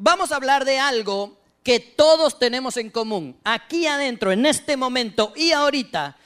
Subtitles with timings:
[0.00, 3.36] vamos a hablar de algo que todos tenemos en común.
[3.44, 6.16] Aquí adentro, en este momento y ahorita,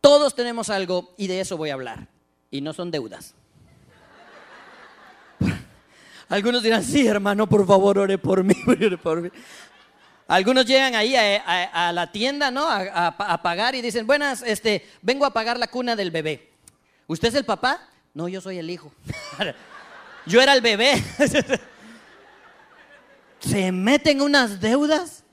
[0.00, 2.06] todos tenemos algo y de eso voy a hablar.
[2.50, 3.34] Y no son deudas.
[6.28, 8.54] Algunos dirán, sí, hermano, por favor, ore por mí,
[9.02, 9.28] por mí.
[10.26, 12.66] Algunos llegan ahí a, la tienda, ¿no?
[12.66, 16.50] A, pagar y dicen, buenas, este, vengo a pagar la cuna del bebé.
[17.08, 17.88] ¿Usted es el papá?
[18.14, 18.90] No, yo soy el hijo.
[20.26, 21.02] yo era el bebé.
[23.46, 25.24] Se meten unas deudas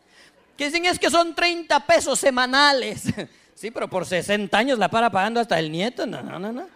[0.57, 3.03] que dicen es que son 30 pesos semanales.
[3.55, 6.05] sí, pero por 60 años la para pagando hasta el nieto.
[6.05, 6.67] No, no, no, no.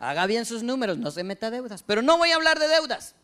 [0.00, 1.82] Haga bien sus números, no se meta deudas.
[1.82, 3.14] Pero no voy a hablar de deudas.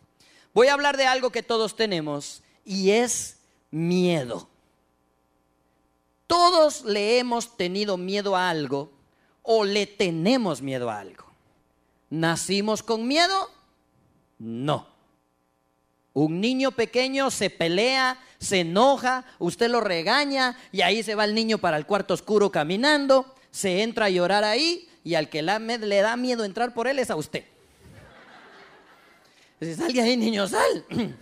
[0.52, 3.38] Voy a hablar de algo que todos tenemos y es
[3.70, 4.48] miedo.
[6.26, 8.92] Todos le hemos tenido miedo a algo
[9.42, 11.26] o le tenemos miedo a algo.
[12.08, 13.50] ¿Nacimos con miedo?
[14.38, 14.88] No.
[16.12, 21.34] Un niño pequeño se pelea, se enoja, usted lo regaña y ahí se va el
[21.34, 26.00] niño para el cuarto oscuro caminando, se entra a llorar ahí y al que le
[26.00, 27.44] da miedo entrar por él es a usted.
[29.60, 30.84] Dice, sal ahí, niño, sal.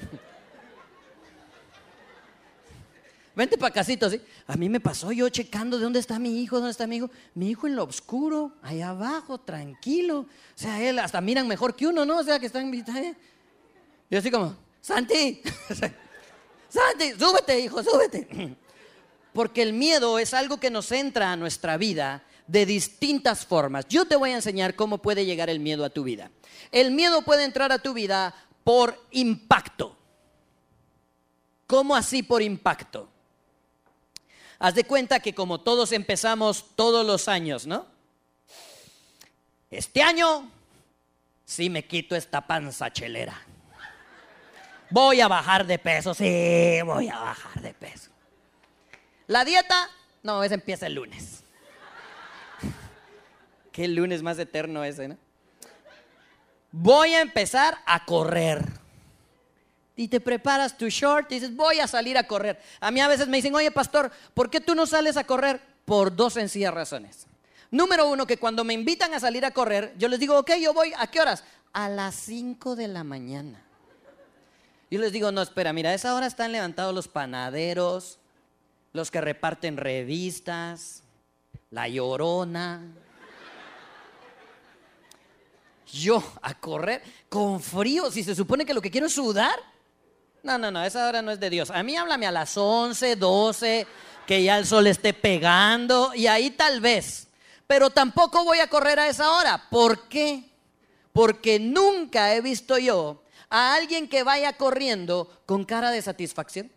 [3.35, 4.21] Vente para casito, ¿sí?
[4.49, 7.11] A mí me pasó yo checando de dónde está mi hijo, dónde está mi hijo.
[7.35, 10.21] Mi hijo en lo oscuro, ahí abajo, tranquilo.
[10.21, 12.19] O sea, él hasta miran mejor que uno, ¿no?
[12.19, 12.73] O sea, que están...
[12.75, 13.15] ¿eh?
[14.11, 14.57] Yo así como,
[14.89, 15.43] Santi,
[16.71, 18.57] Santi, súbete, hijo, súbete.
[19.35, 23.87] Porque el miedo es algo que nos entra a nuestra vida de distintas formas.
[23.91, 26.31] Yo te voy a enseñar cómo puede llegar el miedo a tu vida.
[26.73, 29.95] El miedo puede entrar a tu vida por impacto.
[31.67, 33.11] ¿Cómo así por impacto?
[34.59, 37.85] Haz de cuenta que como todos empezamos todos los años, ¿no?
[39.71, 40.51] Este año
[41.45, 43.39] sí me quito esta panza chelera.
[44.91, 48.11] Voy a bajar de peso, sí, voy a bajar de peso.
[49.27, 49.91] La dieta,
[50.23, 51.45] no, esa empieza el lunes.
[53.73, 55.19] Qué lunes más eterno ese, ¿no?
[56.73, 58.65] Voy a empezar a correr.
[59.97, 62.61] Y te preparas tu short y dices, voy a salir a correr.
[62.81, 65.61] A mí a veces me dicen, oye pastor, ¿por qué tú no sales a correr?
[65.85, 67.27] Por dos sencillas razones.
[67.71, 70.73] Número uno, que cuando me invitan a salir a correr, yo les digo, ok, yo
[70.73, 71.45] voy, ¿a qué horas?
[71.73, 73.68] A las 5 de la mañana.
[74.91, 78.19] Yo les digo, no, espera, mira, a esa hora están levantados los panaderos,
[78.95, 81.03] los que reparten revistas,
[81.71, 82.87] la llorona.
[85.93, 89.59] Yo a correr con frío, si se supone que lo que quiero es sudar.
[90.43, 91.71] No, no, no, esa hora no es de Dios.
[91.71, 93.87] A mí háblame a las 11, 12,
[94.27, 97.29] que ya el sol esté pegando y ahí tal vez.
[97.67, 99.69] Pero tampoco voy a correr a esa hora.
[99.69, 100.45] ¿Por qué?
[101.13, 106.71] Porque nunca he visto yo a alguien que vaya corriendo con cara de satisfacción?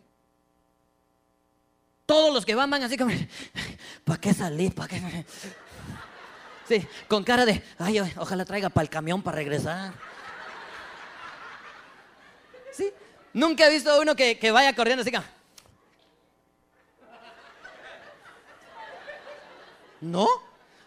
[2.06, 3.12] Todos los que van van así como,
[4.04, 4.74] ¿para qué salir?
[4.74, 5.26] ¿Para qué?
[6.68, 9.92] Sí, con cara de, ay, ojalá traiga para el camión para regresar.
[12.70, 12.90] Sí,
[13.32, 15.24] nunca he visto uno que, vaya corriendo así como,
[20.00, 20.28] ¿no?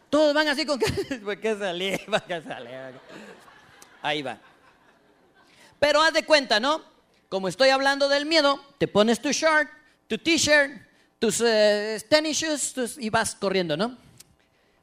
[0.09, 2.06] Todos van así con, ¿para qué salir?
[2.06, 3.01] ¿Para qué salir?
[4.01, 4.40] Ahí va.
[5.85, 6.81] Pero haz de cuenta, ¿no?
[7.29, 9.69] Como estoy hablando del miedo, te pones tu short,
[10.07, 10.81] tu t-shirt,
[11.19, 13.95] tus uh, tennis shoes y vas corriendo, ¿no?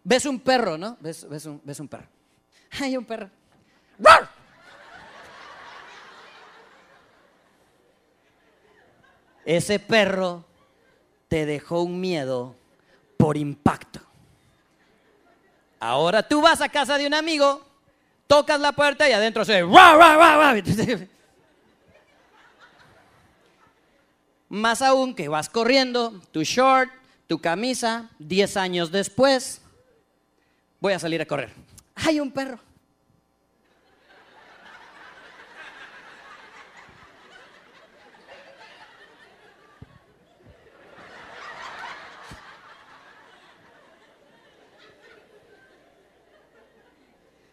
[0.05, 0.97] Ves un perro, ¿no?
[1.01, 2.07] Ves, un, ves un, perro.
[2.81, 3.29] Hay un perro.
[9.45, 10.45] Ese perro
[11.27, 12.55] te dejó un miedo
[13.17, 13.99] por impacto.
[15.81, 17.72] Ahora tú vas a casa de un amigo
[18.33, 19.63] tocas la puerta y adentro se...
[24.49, 26.91] Más aún que vas corriendo, tu short,
[27.27, 29.61] tu camisa, 10 años después,
[30.81, 31.53] voy a salir a correr.
[31.95, 32.59] Hay un perro.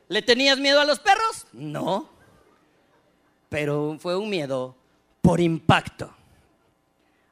[0.10, 1.46] ¿Le tenías miedo a los perros?
[1.54, 2.10] No.
[3.48, 4.76] Pero fue un miedo
[5.22, 6.12] por impacto.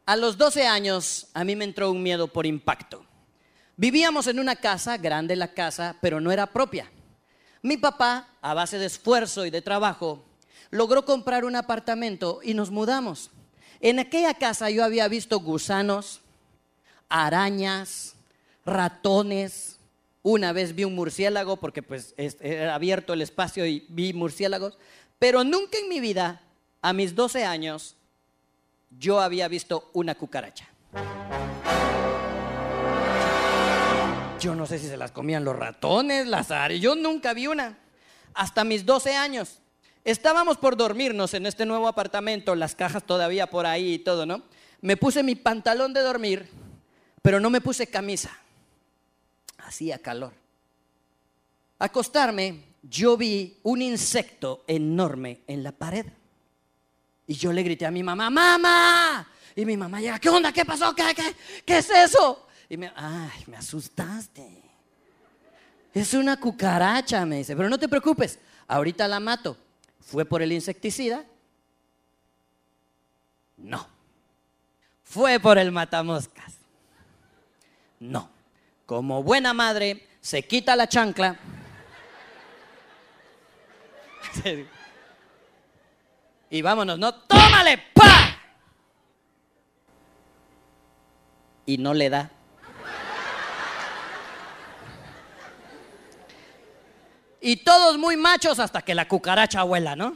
[0.06, 3.04] A los 12 años a mí me entró un miedo por impacto.
[3.76, 6.90] Vivíamos en una casa, grande la casa, pero no era propia.
[7.64, 10.24] Mi papá, a base de esfuerzo y de trabajo,
[10.70, 13.32] logró comprar un apartamento y nos mudamos.
[13.80, 16.22] En aquella casa yo había visto gusanos,
[17.10, 18.16] arañas,
[18.66, 19.77] ratones,
[20.24, 24.78] una vez vi un murciélago porque pues era abierto el espacio y vi murciélagos,
[25.20, 26.42] pero nunca en mi vida,
[26.82, 27.96] a mis 12 años,
[28.90, 30.68] yo había visto una cucaracha.
[34.40, 36.80] Yo no sé si se las comían los ratones, las áreas.
[36.80, 37.78] Yo nunca vi una.
[38.34, 39.60] Hasta mis 12 años.
[40.04, 44.44] Estábamos por dormirnos en este nuevo apartamento, las cajas todavía por ahí y todo, ¿no?
[44.80, 46.50] Me puse mi pantalón de dormir,
[47.22, 48.38] pero no me puse camisa.
[49.68, 50.32] Hacía calor.
[51.78, 56.06] Acostarme, yo vi un insecto enorme en la pared.
[57.28, 59.28] Y yo le grité a mi mamá, ¡Mamá!
[59.58, 60.54] Y mi mamá llega, ¿qué onda?
[60.54, 60.96] ¿Qué pasó?
[60.96, 61.36] ¿Qué, qué,
[61.66, 62.48] qué es eso?
[62.70, 64.64] Y me, ay, me asustaste.
[65.94, 69.58] Es una cucaracha, me dice, pero no te preocupes, ahorita la mato.
[70.00, 71.26] ¿Fue por el insecticida?
[73.58, 73.86] No.
[75.04, 76.54] ¿Fue por el matamoscas?
[78.00, 78.37] No.
[78.88, 81.38] Como buena madre, se quita la chancla.
[86.50, 87.14] y vámonos, ¿no?
[87.14, 87.78] ¡Tómale!
[87.94, 88.40] ¡Pa!
[91.66, 92.32] Y no le da.
[97.42, 100.16] Y todos muy machos hasta que la cucaracha vuela, ¿no?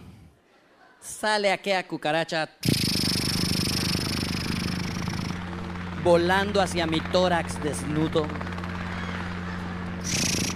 [1.02, 2.50] Sale aquella cucaracha
[6.06, 8.26] volando hacia mi tórax desnudo.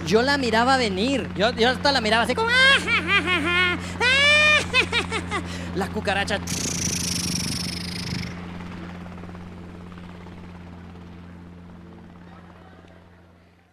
[0.06, 1.28] Yo la miraba venir.
[1.34, 2.48] Yo, hasta la miraba así como.
[5.74, 6.38] La cucaracha.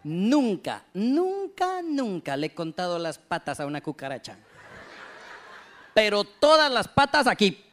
[0.03, 4.35] Nunca, nunca, nunca le he contado las patas a una cucaracha.
[5.93, 7.63] Pero todas las patas aquí.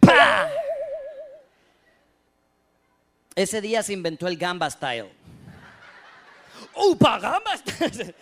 [3.35, 5.11] Ese día se inventó el gamba style.
[6.77, 8.15] ¡Upa, gamba style!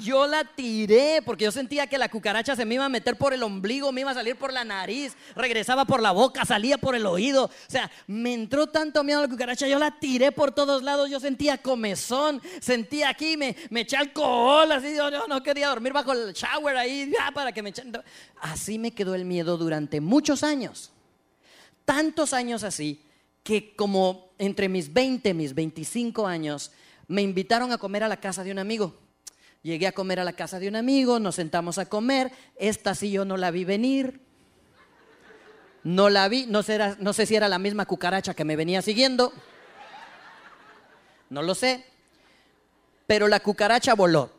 [0.00, 3.32] Yo la tiré porque yo sentía que la cucaracha se me iba a meter por
[3.32, 6.94] el ombligo, me iba a salir por la nariz, regresaba por la boca, salía por
[6.94, 7.44] el oído.
[7.44, 11.10] O sea, me entró tanto miedo a la cucaracha, yo la tiré por todos lados,
[11.10, 16.12] yo sentía comezón, sentía aquí, me, me eché alcohol, así, yo, no quería dormir bajo
[16.12, 17.92] el shower ahí, ya, para que me echen.
[18.40, 20.90] Así me quedó el miedo durante muchos años.
[21.84, 23.02] Tantos años así
[23.42, 26.72] que como entre mis 20, mis 25 años,
[27.06, 29.03] me invitaron a comer a la casa de un amigo.
[29.64, 32.30] Llegué a comer a la casa de un amigo, nos sentamos a comer.
[32.56, 34.20] Esta sí yo no la vi venir.
[35.84, 39.32] No la vi, no sé, si era la misma cucaracha que me venía siguiendo.
[41.30, 41.86] No lo sé.
[43.06, 44.32] Pero la cucaracha voló.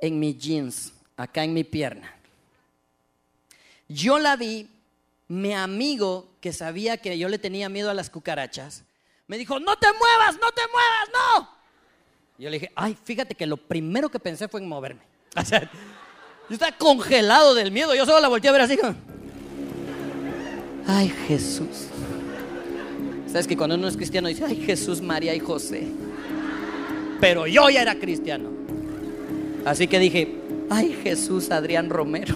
[0.00, 2.14] En mis jeans, acá en mi pierna.
[3.88, 4.70] Yo la vi,
[5.26, 8.84] mi amigo que sabía que yo le tenía miedo a las cucarachas,
[9.28, 11.48] me dijo, no te muevas, no te muevas, no.
[12.38, 15.02] yo le dije, ay, fíjate que lo primero que pensé fue en moverme.
[15.36, 18.78] O sea, yo estaba congelado del miedo, yo solo la volteé a ver así
[20.86, 21.88] ay Jesús.
[23.26, 25.86] Sabes que cuando uno es cristiano dice, ay Jesús, María y José.
[27.20, 28.50] Pero yo ya era cristiano.
[29.66, 30.34] Así que dije,
[30.70, 32.34] ay Jesús, Adrián Romero.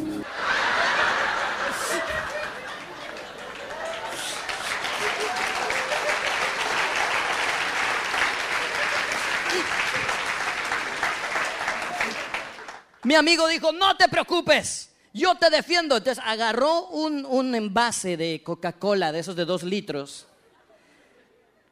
[13.05, 15.97] Mi amigo dijo, no te preocupes, yo te defiendo.
[15.97, 20.27] Entonces agarró un, envase de Coca-Cola, de esos de dos litros,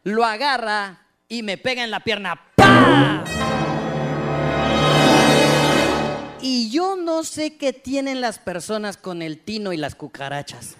[0.03, 2.47] lo agarra y me pega en la pierna.
[6.43, 10.75] Y yo no sé qué tienen las personas con el tino y las cucarachas.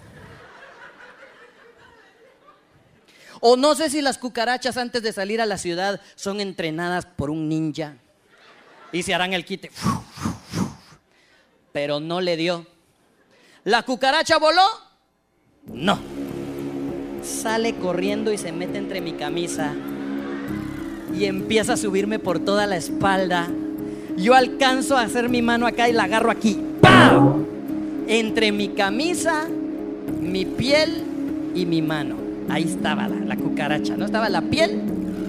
[3.39, 7.29] O no sé si las cucarachas antes de salir a la ciudad son entrenadas por
[7.29, 7.95] un ninja
[8.91, 9.71] y se harán el quite
[11.71, 12.65] pero no le dio.
[13.63, 14.63] ¿La cucaracha voló?
[15.67, 15.99] No.
[17.23, 19.73] Sale corriendo y se mete entre mi camisa
[21.17, 23.47] y empieza a subirme por toda la espalda.
[24.17, 26.59] Yo alcanzo a hacer mi mano acá y la agarro aquí.
[26.81, 27.45] ¡Pau!
[28.07, 29.47] Entre mi camisa,
[30.19, 31.03] mi piel
[31.53, 32.15] y mi mano.
[32.49, 34.05] Ahí estaba la, la cucaracha, ¿no?
[34.05, 34.81] Estaba la piel,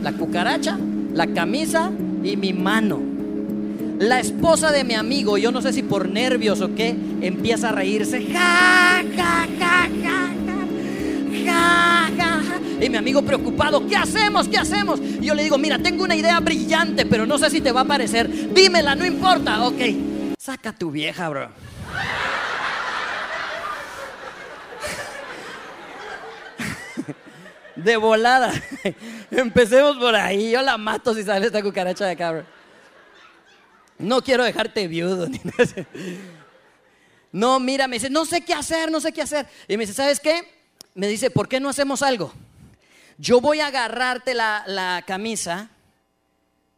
[0.02, 0.78] la cucaracha,
[1.12, 1.90] la camisa
[2.25, 3.12] y mi mano.
[4.02, 6.88] La esposa de mi amigo, yo no sé si por nervios o qué,
[7.21, 8.26] empieza a reírse.
[8.32, 10.66] Ja, ja, ja, ja, ja,
[11.44, 12.40] ja, ja.
[12.85, 14.49] Y mi amigo preocupado, ¿qué hacemos?
[14.49, 14.99] ¿Qué hacemos?
[14.99, 17.82] Y yo le digo, mira, tengo una idea brillante, pero no sé si te va
[17.82, 18.52] a parecer.
[18.52, 19.64] Dímela, no importa.
[19.68, 19.80] Ok,
[20.37, 21.49] saca tu vieja, bro.
[27.76, 28.52] De volada.
[29.30, 30.50] Empecemos por ahí.
[30.50, 32.44] Yo la mato si sale esta cucaracha de cabra.
[33.99, 35.28] No quiero dejarte viudo.
[37.34, 39.49] No, mira, me dice, no sé qué hacer, no sé qué hacer.
[39.66, 40.42] Y me dice, ¿sabes qué?
[40.94, 42.30] Me dice, ¿por qué no hacemos algo?
[43.16, 45.70] Yo voy a agarrarte la, la camisa,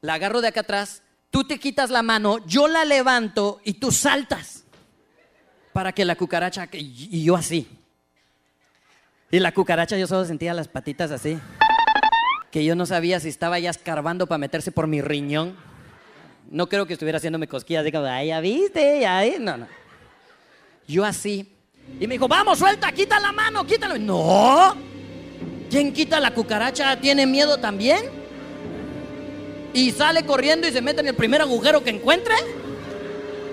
[0.01, 3.91] la agarro de acá atrás, tú te quitas la mano, yo la levanto y tú
[3.91, 4.63] saltas
[5.73, 7.69] para que la cucaracha, y yo así.
[9.33, 11.37] Y la cucaracha yo solo sentía las patitas así,
[12.53, 15.57] que yo no sabía si estaba ya escarbando para meterse por mi riñón.
[16.51, 19.67] No creo que estuviera haciéndome cosquillas, digo, ay, ya viste, ya, no, no.
[20.87, 21.51] Yo así.
[21.99, 23.99] Y me dijo, vamos, suelta, quita la mano, quítalo.
[23.99, 24.77] No.
[25.71, 26.99] ¿Quién quita la cucaracha?
[27.01, 28.09] ¿Tiene miedo también?
[29.73, 32.35] Y sale corriendo y se mete en el primer agujero que encuentre.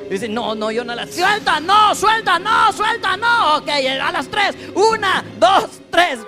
[0.10, 1.08] dice, no, no, yo no la...
[1.08, 3.58] Suelta, no, suelta, no, suelta, no.
[3.58, 4.56] Ok, a las tres.
[4.76, 6.20] Una, dos, tres.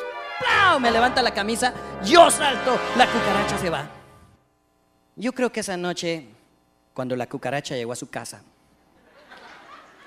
[0.80, 3.88] Me levanta la camisa, yo salto, la cucaracha se va.
[5.16, 6.28] Yo creo que esa noche,
[6.94, 8.42] cuando la cucaracha llegó a su casa,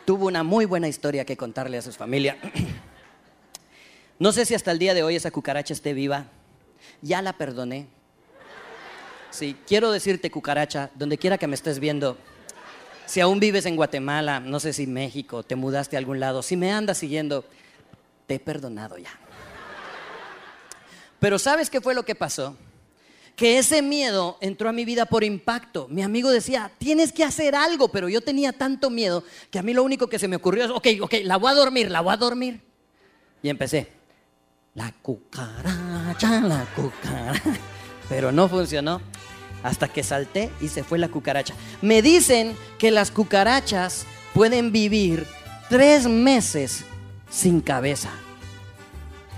[0.04, 2.38] tuvo una muy buena historia que contarle a su familia.
[4.18, 6.24] No sé si hasta el día de hoy esa cucaracha esté viva.
[7.02, 7.86] Ya la perdoné.
[9.28, 12.16] Sí, quiero decirte, cucaracha, donde quiera que me estés viendo,
[13.04, 16.56] si aún vives en Guatemala, no sé si México, te mudaste a algún lado, si
[16.56, 17.44] me andas siguiendo,
[18.26, 19.10] te he perdonado ya.
[21.20, 22.56] Pero ¿sabes qué fue lo que pasó?
[23.36, 25.86] Que ese miedo entró a mi vida por impacto.
[25.90, 29.74] Mi amigo decía, tienes que hacer algo, pero yo tenía tanto miedo que a mí
[29.74, 32.14] lo único que se me ocurrió es, ok, ok, la voy a dormir, la voy
[32.14, 32.62] a dormir.
[33.42, 33.92] Y empecé,
[34.74, 37.42] la cucaracha, la cucaracha.
[38.08, 39.02] Pero no funcionó
[39.62, 41.54] hasta que salté y se fue la cucaracha.
[41.82, 45.26] Me dicen que las cucarachas pueden vivir
[45.68, 46.84] tres meses
[47.28, 48.10] sin cabeza.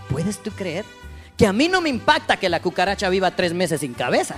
[0.09, 0.85] ¿Puedes tú creer?
[1.39, 4.35] Que a mí no me impacta que la cucaracha viva tres meses sin cabeza.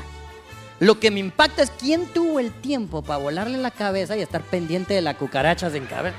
[0.80, 4.42] Lo que me impacta es quién tuvo el tiempo para volarle la cabeza y estar
[4.42, 6.16] pendiente de la cucaracha sin cabeza.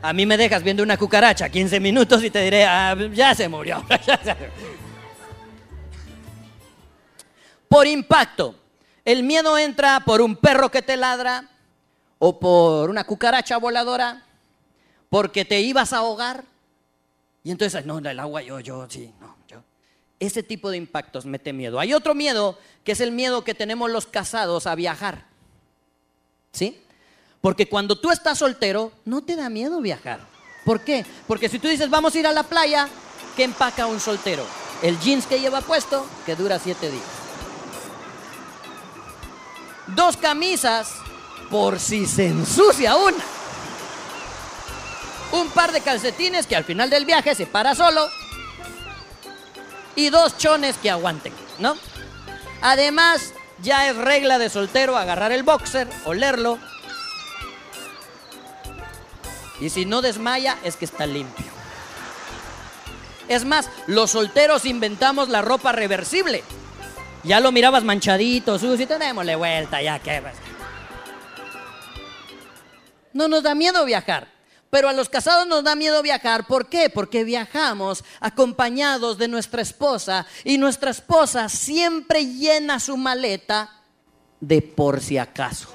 [0.00, 3.48] A mí me dejas viendo una cucaracha 15 minutos y te diré, ah, ya se
[3.48, 3.84] murió.
[7.68, 8.54] por impacto.
[9.04, 11.50] El miedo entra por un perro que te ladra
[12.18, 14.22] o por una cucaracha voladora,
[15.10, 16.44] porque te ibas a ahogar,
[17.44, 19.62] y entonces, no, el agua, yo, yo, sí, no, yo.
[20.20, 21.80] Ese tipo de impactos mete miedo.
[21.80, 25.26] Hay otro miedo, que es el miedo que tenemos los casados a viajar.
[26.52, 26.80] ¿Sí?
[27.40, 30.20] Porque cuando tú estás soltero, no te da miedo viajar.
[30.64, 31.04] ¿Por qué?
[31.26, 32.88] Porque si tú dices, vamos a ir a la playa,
[33.36, 34.46] ¿qué empaca un soltero?
[34.80, 37.02] El jeans que lleva puesto, que dura siete días.
[39.88, 40.94] Dos camisas,
[41.50, 43.41] por si se ensucia una
[45.32, 48.08] un par de calcetines que al final del viaje se para solo
[49.96, 51.76] y dos chones que aguanten, ¿no?
[52.62, 56.58] Además, ya es regla de soltero agarrar el boxer, olerlo.
[59.60, 61.46] Y si no desmaya, es que está limpio.
[63.28, 66.42] Es más, los solteros inventamos la ropa reversible.
[67.22, 70.22] Ya lo mirabas manchadito, sucio, tenémosle vuelta, ya que.
[73.12, 74.31] No nos da miedo viajar.
[74.72, 76.46] Pero a los casados nos da miedo viajar.
[76.46, 76.88] ¿Por qué?
[76.88, 83.68] Porque viajamos acompañados de nuestra esposa y nuestra esposa siempre llena su maleta
[84.40, 85.68] de por si acaso.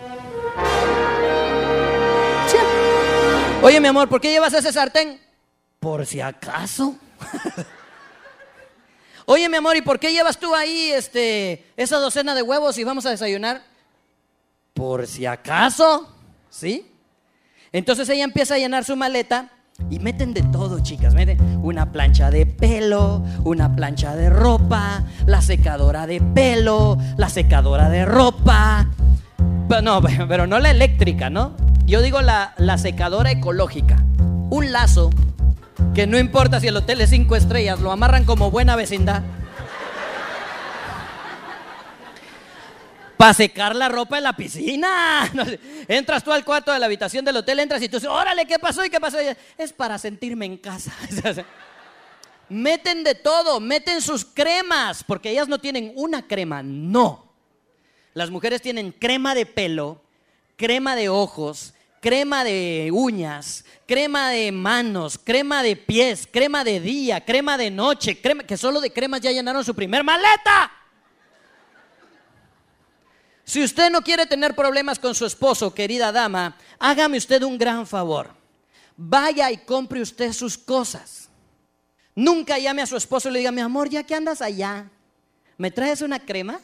[3.62, 5.22] Oye, mi amor, ¿por qué llevas ese sartén?
[5.80, 6.96] Por si acaso.
[9.27, 12.84] Oye, mi amor, ¿y por qué llevas tú ahí este, esa docena de huevos y
[12.84, 13.63] vamos a desayunar?
[14.74, 16.12] Por si acaso,
[16.50, 16.97] ¿sí?
[17.78, 19.50] Entonces ella empieza a llenar su maleta
[19.92, 21.14] y meten de todo, chicas.
[21.14, 27.88] Meten una plancha de pelo, una plancha de ropa, la secadora de pelo, la secadora
[27.90, 28.90] de ropa.
[29.70, 31.56] Pero no, pero no la eléctrica, ¿no?
[31.86, 34.04] Yo digo la, la secadora ecológica.
[34.50, 35.12] Un lazo
[35.94, 39.22] que no importa si el hotel es cinco estrellas, lo amarran como buena vecindad
[43.18, 45.32] para secar la ropa en la piscina.
[45.88, 48.60] Entras tú al cuarto de la habitación del hotel, entras y tú dices, órale, ¿qué
[48.60, 49.18] pasó y qué pasó?
[49.58, 50.94] Es para sentirme en casa.
[52.50, 57.34] meten de todo, meten sus cremas, porque ellas no tienen una crema, no.
[58.14, 60.02] Las mujeres tienen crema de pelo,
[60.56, 67.26] crema de ojos, crema de uñas, crema de manos, crema de pies, crema de día,
[67.26, 70.72] crema de noche, crema, que solo de cremas ya llenaron su primer maleta.
[73.48, 77.88] Si usted no quiere tener problemas con su esposo, querida dama, hágame usted un gran
[77.88, 78.32] favor.
[78.98, 81.30] Vaya y compre usted sus cosas.
[82.13, 84.89] Nunca llame a su esposo y le diga, mi amor, ya que andas allá,
[85.58, 86.60] ¿me traes una crema?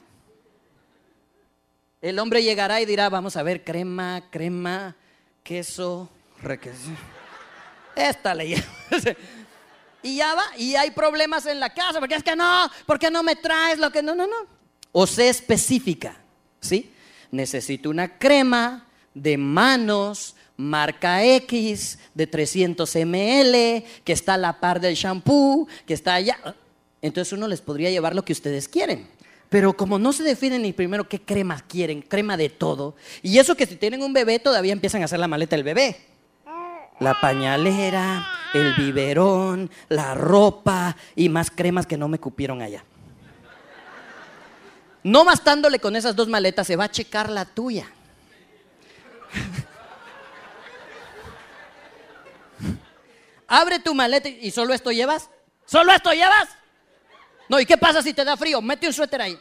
[2.01, 4.93] El hombre llegará y dirá, vamos a ver, crema, crema,
[5.41, 6.09] queso,
[6.41, 6.97] requesón.
[7.95, 8.61] Esta ley.
[10.03, 13.23] y ya va, y hay problemas en la casa, porque es que no, porque no
[13.23, 14.35] me traes lo que no, no, no.
[14.91, 16.22] O sé específica,
[16.63, 16.91] ¿sí?
[17.31, 24.79] Necesito una crema de manos marca X de 300 ml, que está a la par
[24.79, 26.37] del shampoo, que está allá.
[27.01, 29.07] Entonces uno les podría llevar lo que ustedes quieren.
[29.49, 33.55] Pero como no se definen ni primero qué crema quieren, crema de todo, y eso
[33.55, 35.97] que si tienen un bebé todavía empiezan a hacer la maleta del bebé.
[36.99, 42.83] La pañalera, el biberón, la ropa y más cremas que no me cupieron allá.
[45.03, 47.91] No bastándole con esas dos maletas, se va a checar la tuya.
[53.47, 55.29] Abre tu maleta y solo esto llevas.
[55.65, 56.49] ¿Solo esto llevas?
[57.49, 58.61] No, ¿y qué pasa si te da frío?
[58.61, 59.37] Mete un suéter ahí.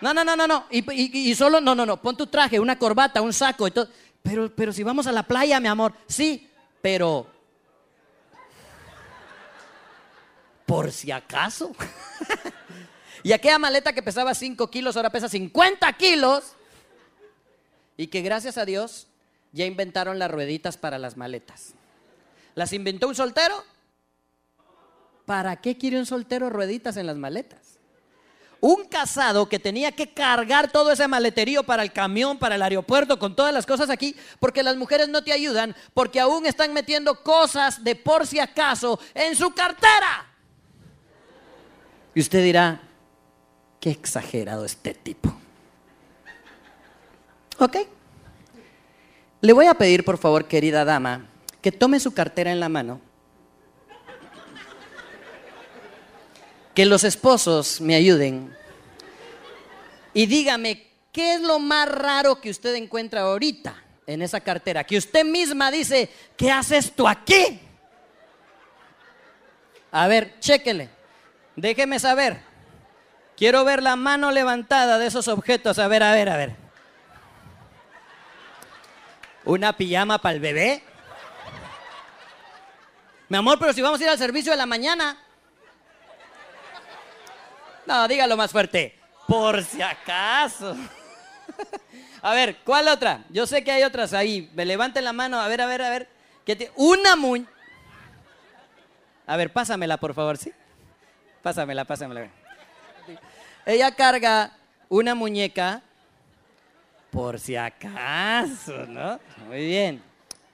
[0.00, 0.66] No, no, no, no, no.
[0.70, 2.00] Y, solo, no, no, no.
[2.02, 3.88] Pon tu traje, una corbata, un saco y todo.
[4.22, 5.94] Pero, pero si vamos a la playa, mi amor.
[6.08, 6.50] Sí,
[6.82, 7.30] pero.
[10.66, 11.72] Por si acaso.
[13.22, 16.52] y aquella maleta que pesaba 5 kilos, ahora pesa 50 kilos.
[17.96, 19.06] Y que gracias a Dios
[19.52, 21.74] ya inventaron las rueditas para las maletas.
[22.54, 23.64] ¿Las inventó un soltero?
[25.24, 27.78] ¿Para qué quiere un soltero rueditas en las maletas?
[28.60, 33.18] Un casado que tenía que cargar todo ese maleterío para el camión, para el aeropuerto,
[33.18, 37.22] con todas las cosas aquí, porque las mujeres no te ayudan, porque aún están metiendo
[37.22, 40.26] cosas de por si acaso en su cartera.
[42.14, 42.80] Y usted dirá,
[43.90, 45.32] exagerado este tipo.
[47.58, 47.76] ¿Ok?
[49.40, 51.26] Le voy a pedir, por favor, querida dama,
[51.62, 53.00] que tome su cartera en la mano.
[56.74, 58.54] Que los esposos me ayuden.
[60.12, 64.84] Y dígame, ¿qué es lo más raro que usted encuentra ahorita en esa cartera?
[64.84, 67.60] Que usted misma dice, ¿qué haces tú aquí?
[69.90, 70.90] A ver, chéquele.
[71.54, 72.45] Déjeme saber.
[73.36, 75.78] Quiero ver la mano levantada de esos objetos.
[75.78, 76.56] A ver, a ver, a ver.
[79.44, 80.82] ¿Una pijama para el bebé?
[83.28, 85.18] Mi amor, pero si vamos a ir al servicio de la mañana.
[87.84, 88.98] No, dígalo más fuerte.
[89.28, 90.76] Por si acaso.
[92.22, 93.24] A ver, ¿cuál otra?
[93.28, 94.50] Yo sé que hay otras ahí.
[94.54, 95.40] Me levanten la mano.
[95.40, 96.08] A ver, a ver, a ver.
[96.74, 97.50] Una muñeca.
[99.26, 100.52] A ver, pásamela, por favor, ¿sí?
[101.42, 102.28] Pásamela, pásamela.
[103.66, 104.52] Ella carga
[104.88, 105.82] una muñeca
[107.10, 109.18] por si acaso, ¿no?
[109.48, 110.02] Muy bien.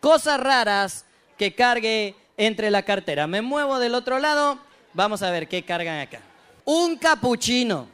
[0.00, 1.04] Cosas raras
[1.36, 3.26] que cargue entre la cartera.
[3.26, 4.58] Me muevo del otro lado.
[4.94, 6.20] Vamos a ver qué cargan acá.
[6.64, 7.86] Un capuchino.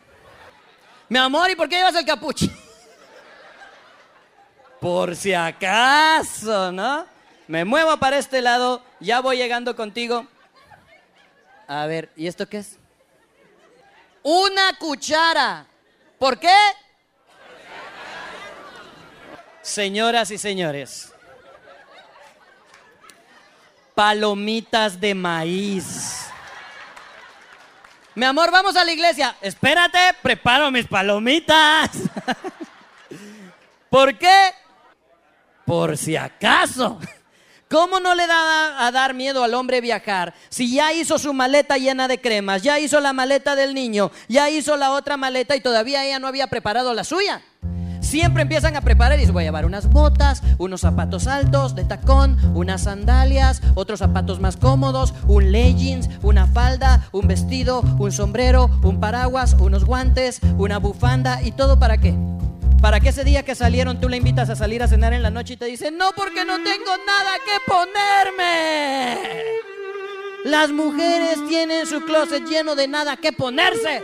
[1.08, 2.54] Mi amor, ¿y por qué llevas el capuchino?
[4.80, 7.04] Por si acaso, ¿no?
[7.48, 10.28] Me muevo para este lado, ya voy llegando contigo.
[11.66, 12.78] A ver, ¿y esto qué es?
[14.22, 15.66] Una cuchara.
[16.18, 16.54] ¿Por qué?
[19.62, 21.12] Señoras y señores,
[23.94, 26.26] palomitas de maíz.
[28.14, 29.36] Mi amor, vamos a la iglesia.
[29.40, 31.90] Espérate, preparo mis palomitas.
[33.90, 34.54] ¿Por qué?
[35.64, 36.98] Por si acaso.
[37.70, 41.76] ¿Cómo no le da a dar miedo al hombre viajar si ya hizo su maleta
[41.76, 45.60] llena de cremas, ya hizo la maleta del niño, ya hizo la otra maleta y
[45.60, 47.42] todavía ella no había preparado la suya?
[48.00, 51.84] siempre empiezan a preparar y dicen, voy a llevar unas botas, unos zapatos altos de
[51.84, 58.70] tacón, unas sandalias, otros zapatos más cómodos, un leggings, una falda, un vestido, un sombrero,
[58.82, 62.14] un paraguas, unos guantes, una bufanda y todo para qué?
[62.80, 65.30] Para que ese día que salieron tú le invitas a salir a cenar en la
[65.30, 69.18] noche y te dice, no porque no tengo nada que ponerme.
[70.44, 74.00] Las mujeres tienen su closet lleno de nada que ponerse.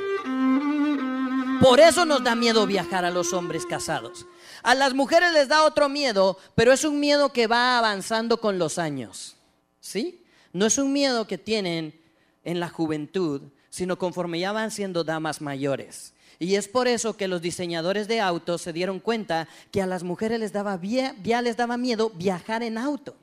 [1.61, 4.27] Por eso nos da miedo viajar a los hombres casados.
[4.65, 8.59] A las mujeres les da otro miedo, pero es un miedo que va avanzando con
[8.59, 9.37] los años.
[9.81, 10.25] ¿Sí?
[10.53, 11.99] No es un miedo que tienen
[12.43, 16.14] en la juventud, sino conforme ya van siendo damas mayores.
[16.39, 20.03] Y es por eso que los diseñadores de autos se dieron cuenta que a las
[20.03, 23.15] mujeres les daba, ya les daba miedo viajar en auto,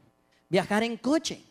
[0.50, 1.44] viajar en coche.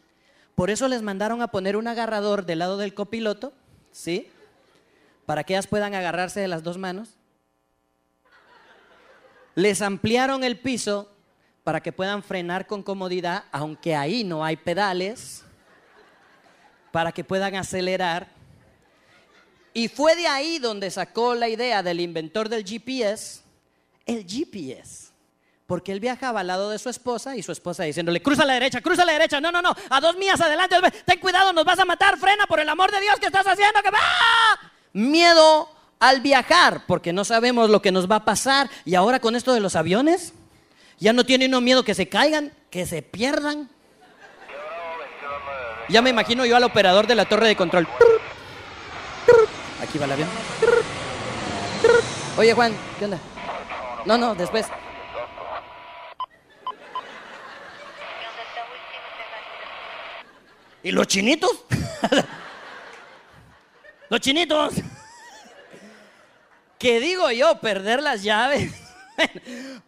[0.54, 3.52] Por eso les mandaron a poner un agarrador del lado del copiloto,
[3.92, 4.28] ¿sí?
[5.30, 7.10] para que ellas puedan agarrarse de las dos manos.
[9.54, 11.08] Les ampliaron el piso
[11.62, 15.44] para que puedan frenar con comodidad, aunque ahí no hay pedales,
[16.90, 18.26] para que puedan acelerar.
[19.72, 23.42] Y fue de ahí donde sacó la idea del inventor del GPS,
[24.06, 25.10] el GPS,
[25.66, 28.54] Porque él viajaba al lado de su esposa y su esposa diciéndole, cruza a la
[28.54, 31.64] derecha, cruza a la derecha, no, no, no, a dos millas adelante, ten cuidado, nos
[31.64, 33.98] vas a matar, frena por el amor de Dios que estás haciendo, que va.
[34.92, 35.68] Miedo
[36.00, 38.68] al viajar, porque no sabemos lo que nos va a pasar.
[38.84, 40.32] Y ahora con esto de los aviones,
[40.98, 43.70] ya no tiene uno miedo que se caigan, que se pierdan.
[45.88, 47.86] Ya me imagino yo al operador de la torre de control.
[49.80, 50.28] Aquí va el avión.
[52.36, 53.18] Oye, Juan, ¿qué onda?
[54.04, 54.66] No, no, después.
[60.82, 61.64] ¿Y los chinitos?
[64.08, 64.74] los chinitos.
[66.78, 67.60] ¿Qué digo yo?
[67.60, 68.72] Perder las llaves.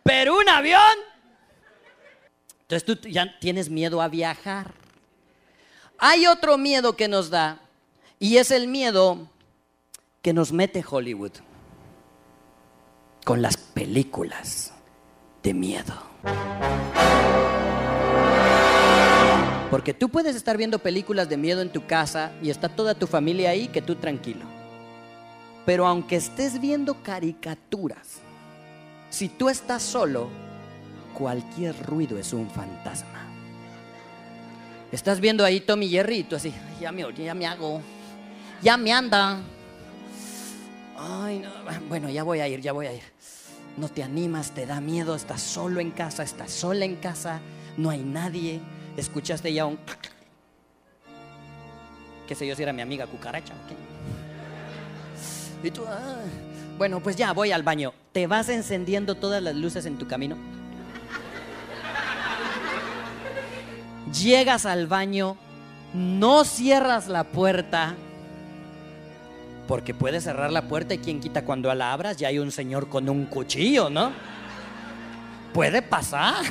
[0.03, 0.81] Pero un avión.
[2.63, 4.73] Entonces tú ya tienes miedo a viajar.
[5.99, 7.61] Hay otro miedo que nos da
[8.19, 9.29] y es el miedo
[10.23, 11.33] que nos mete Hollywood
[13.25, 14.73] con las películas
[15.43, 15.95] de miedo.
[19.69, 23.09] Porque tú puedes estar viendo películas de miedo en tu casa y está toda tu
[23.09, 24.45] familia ahí que tú tranquilo.
[25.67, 28.21] Pero aunque estés viendo caricaturas,
[29.11, 30.29] si tú estás solo,
[31.15, 33.27] cualquier ruido es un fantasma.
[34.93, 37.81] Estás viendo ahí Tommy Jerry y tú así, ya me, ya me hago,
[38.63, 39.41] ya me anda.
[41.03, 41.51] Ay, no,
[41.89, 43.03] bueno, ya voy a ir, ya voy a ir.
[43.77, 47.41] No te animas, te da miedo, estás solo en casa, estás sola en casa,
[47.77, 48.61] no hay nadie
[48.97, 49.79] escuchaste ya un...
[52.27, 53.55] qué sé yo si era mi amiga cucaracha.
[55.63, 56.23] Y tú, ah,
[56.77, 57.93] bueno, pues ya voy al baño.
[58.13, 60.37] ¿Te vas encendiendo todas las luces en tu camino?
[64.13, 65.37] Llegas al baño,
[65.95, 67.95] no cierras la puerta,
[69.67, 72.89] porque puedes cerrar la puerta y quien quita cuando la abras ya hay un señor
[72.89, 74.13] con un cuchillo, ¿no?
[75.53, 76.45] Puede pasar.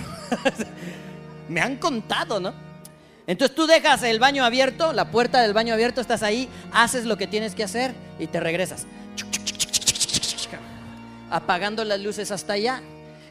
[1.49, 2.53] Me han contado, ¿no?
[3.27, 7.17] Entonces tú dejas el baño abierto, la puerta del baño abierto, estás ahí, haces lo
[7.17, 8.85] que tienes que hacer y te regresas.
[11.29, 12.81] Apagando las luces hasta allá.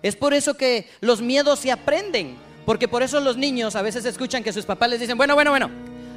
[0.02, 2.36] Es por eso que los miedos se aprenden.
[2.64, 5.50] Porque por eso los niños a veces escuchan que sus papás les dicen, bueno, bueno,
[5.50, 5.70] bueno,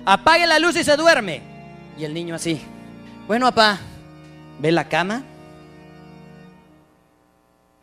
[0.06, 1.41] apague la luz y se duerme.
[1.97, 2.62] Y el niño así,
[3.27, 3.79] bueno, papá,
[4.59, 5.23] ve la cama,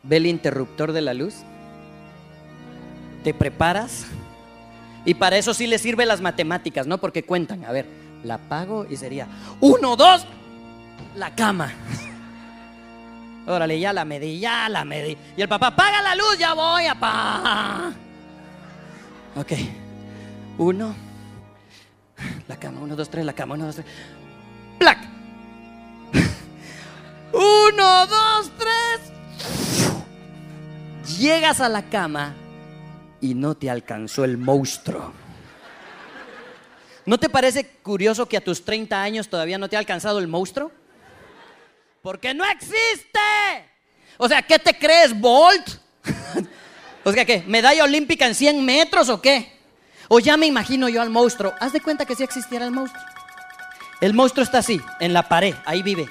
[0.03, 1.43] ve el interruptor de la luz
[3.23, 4.05] te preparas.
[5.05, 6.99] Y para eso sí le sirve las matemáticas, ¿no?
[6.99, 7.87] Porque cuentan, a ver,
[8.23, 9.27] la pago y sería
[9.59, 10.25] uno, dos,
[11.15, 11.71] la cama.
[13.47, 15.17] Órale, ya la medí, ya la medí.
[15.35, 17.91] Y el papá, paga la luz, ya voy, papá.
[19.35, 19.53] Ok,
[20.59, 20.93] uno,
[22.47, 23.87] la cama, uno, dos, tres, la cama, uno, dos, tres.
[24.77, 24.99] ¡Plac!
[27.33, 29.11] Uno, dos, tres.
[31.17, 32.33] Llegas a la cama
[33.21, 35.13] y no te alcanzó el monstruo.
[37.05, 40.27] ¿No te parece curioso que a tus 30 años todavía no te ha alcanzado el
[40.27, 40.71] monstruo?
[42.01, 43.19] Porque no existe.
[44.17, 45.67] O sea, ¿qué te crees, Bolt?
[47.03, 47.43] o sea, ¿qué?
[47.47, 49.59] ¿Medalla olímpica en 100 metros o qué?
[50.07, 51.53] O ya me imagino yo al monstruo.
[51.59, 53.03] Haz de cuenta que si existiera el monstruo.
[53.99, 56.09] El monstruo está así, en la pared, ahí vive.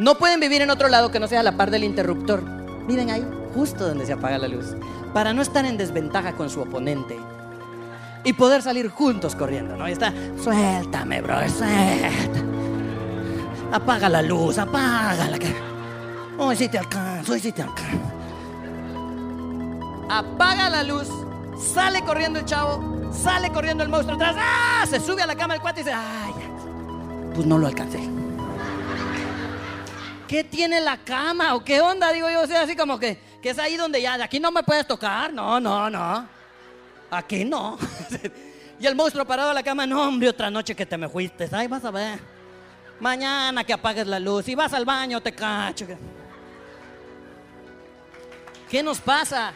[0.00, 2.42] No pueden vivir en otro lado que no sea la par del interruptor.
[2.88, 3.22] Viven ahí
[3.54, 4.74] justo donde se apaga la luz,
[5.12, 7.18] para no estar en desventaja con su oponente
[8.24, 9.86] y poder salir juntos corriendo, ¿no?
[9.86, 10.10] Está,
[10.42, 12.08] suéltame, bro, suelta.
[13.72, 15.38] Apaga la luz, apágala.
[16.38, 17.98] Hoy sí te alcanzo, hoy sí te alcanzo.
[20.08, 21.08] Apaga la luz,
[21.58, 24.86] sale corriendo el chavo, sale corriendo el monstruo atrás, ¡ah!
[24.88, 26.32] Se sube a la cama el cuate y dice, ¡ay!
[27.34, 28.00] Pues no lo alcancé.
[30.30, 31.56] ¿Qué tiene la cama?
[31.56, 32.12] ¿O qué onda?
[32.12, 34.52] Digo yo, o sea, así como que que es ahí donde ya, de aquí no
[34.52, 36.28] me puedes tocar, no, no, no,
[37.10, 37.76] aquí no.
[38.80, 41.48] y el monstruo parado a la cama, no, hombre, otra noche que te me fuiste,
[41.50, 42.20] ahí vas a ver.
[43.00, 45.84] Mañana que apagues la luz y vas al baño, te cacho.
[48.68, 49.52] ¿Qué nos pasa?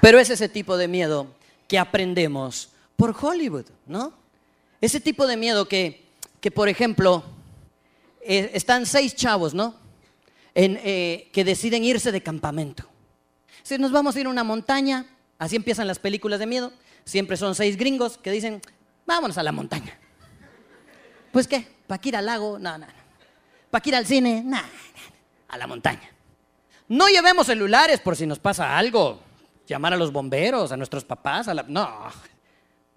[0.00, 1.28] Pero es ese tipo de miedo
[1.68, 2.70] que aprendemos
[3.00, 4.12] por Hollywood, ¿no?
[4.80, 6.10] Ese tipo de miedo que
[6.40, 7.22] que, por ejemplo,
[8.22, 9.74] eh, están seis chavos, ¿no?
[10.54, 12.84] Eh, que deciden irse de campamento.
[13.62, 15.06] Si nos vamos a ir a una montaña,
[15.38, 16.72] así empiezan las películas de miedo.
[17.04, 18.60] Siempre son seis gringos que dicen,
[19.06, 19.98] vámonos a la montaña.
[21.30, 22.58] Pues qué, ¿para ir al lago?
[22.58, 22.92] No, no, no.
[23.70, 24.42] ¿Para ir al cine?
[24.44, 24.60] No,
[25.48, 26.10] a la montaña.
[26.88, 29.20] No llevemos celulares por si nos pasa algo.
[29.66, 31.62] Llamar a los bomberos, a nuestros papás, a la...
[31.62, 32.10] No,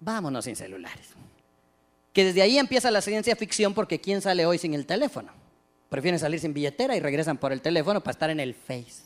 [0.04, 1.08] vámonos sin celulares.
[2.12, 5.32] que desde ahí empieza la ciencia ficción porque ¿quién sale hoy sin el teléfono?
[5.88, 9.02] Prefieren salir sin billetera y regresan por el teléfono para estar en el Face.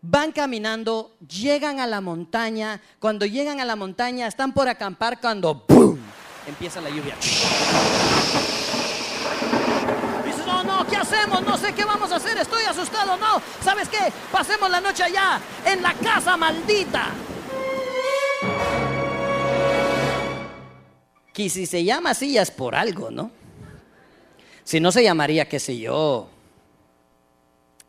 [0.00, 2.80] Van caminando, llegan a la montaña.
[3.00, 5.98] Cuando llegan a la montaña, están por acampar cuando ¡pum!
[6.46, 7.16] empieza la lluvia.
[10.24, 11.42] Dices, no, no, ¿qué hacemos?
[11.42, 13.16] No sé qué vamos a hacer, estoy asustado.
[13.16, 14.12] No, ¿sabes qué?
[14.30, 17.08] Pasemos la noche allá, en la casa maldita.
[21.34, 23.32] Que si se llama así es por algo, ¿no?
[24.62, 26.30] Si no se llamaría, qué sé yo,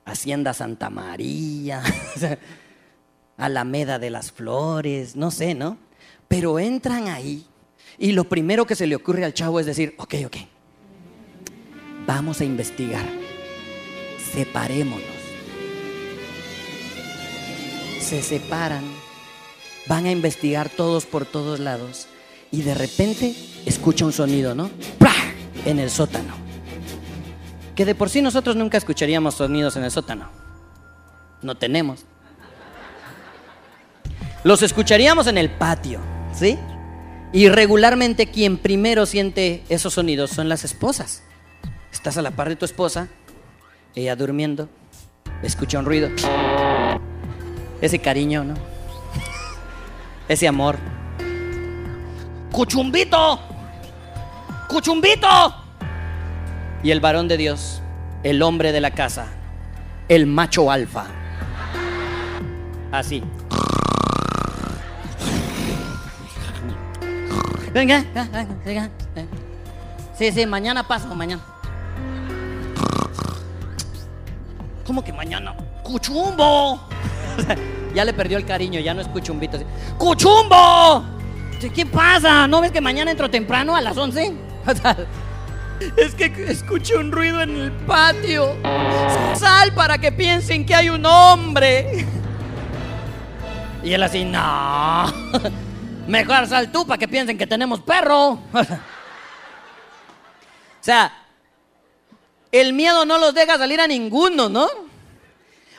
[0.03, 1.83] Hacienda Santa María,
[3.37, 5.77] Alameda de las Flores, no sé, ¿no?
[6.27, 7.45] Pero entran ahí
[7.99, 10.37] y lo primero que se le ocurre al chavo es decir, ok, ok,
[12.07, 13.05] vamos a investigar,
[14.33, 15.05] separémonos.
[18.01, 18.83] Se separan,
[19.87, 22.07] van a investigar todos por todos lados
[22.51, 24.69] y de repente escucha un sonido, ¿no?
[25.65, 26.45] En el sótano
[27.75, 30.29] que de por sí nosotros nunca escucharíamos sonidos en el sótano.
[31.41, 32.05] No tenemos.
[34.43, 35.99] Los escucharíamos en el patio,
[36.33, 36.57] ¿sí?
[37.33, 41.23] Y regularmente quien primero siente esos sonidos son las esposas.
[41.91, 43.09] Estás a la par de tu esposa,
[43.93, 44.69] ella durmiendo,
[45.43, 46.09] escucha un ruido.
[47.81, 48.53] Ese cariño, ¿no?
[50.29, 50.77] Ese amor.
[52.55, 53.37] ¡Cuchumbito!
[54.69, 55.27] ¡Cuchumbito!
[56.83, 57.81] Y el varón de Dios,
[58.23, 59.27] el hombre de la casa,
[60.07, 61.05] el macho alfa.
[62.93, 63.21] Así.
[67.73, 68.05] Venga,
[68.63, 68.89] venga.
[70.17, 71.43] Sí, sí, mañana paso, mañana.
[74.87, 75.53] ¿Cómo que mañana?
[75.83, 76.79] ¡Cuchumbo!
[77.93, 79.57] ya le perdió el cariño, ya no es cuchumbito.
[79.97, 81.14] ¡Cuchumbo!
[81.59, 82.47] ¿Qué pasa?
[82.47, 84.33] ¿No ves que mañana entro temprano a las 11?
[85.97, 88.55] Es que escuché un ruido en el patio.
[89.35, 92.05] Sal para que piensen que hay un hombre.
[93.83, 95.05] Y él así, no.
[96.07, 98.29] Mejor sal tú para que piensen que tenemos perro.
[98.53, 98.65] o
[100.79, 101.11] sea,
[102.53, 104.67] el miedo no los deja salir a ninguno, ¿no?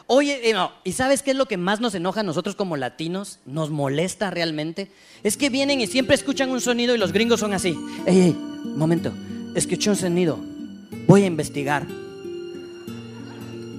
[0.09, 3.41] Oye, no, ¿y sabes qué es lo que más nos enoja a nosotros como latinos?
[3.45, 4.91] Nos molesta realmente.
[5.23, 7.77] Es que vienen y siempre escuchan un sonido y los gringos son así.
[8.07, 8.33] Ey, ey,
[8.65, 9.13] momento
[9.57, 10.39] escuché un sonido,
[11.07, 11.87] voy a investigar.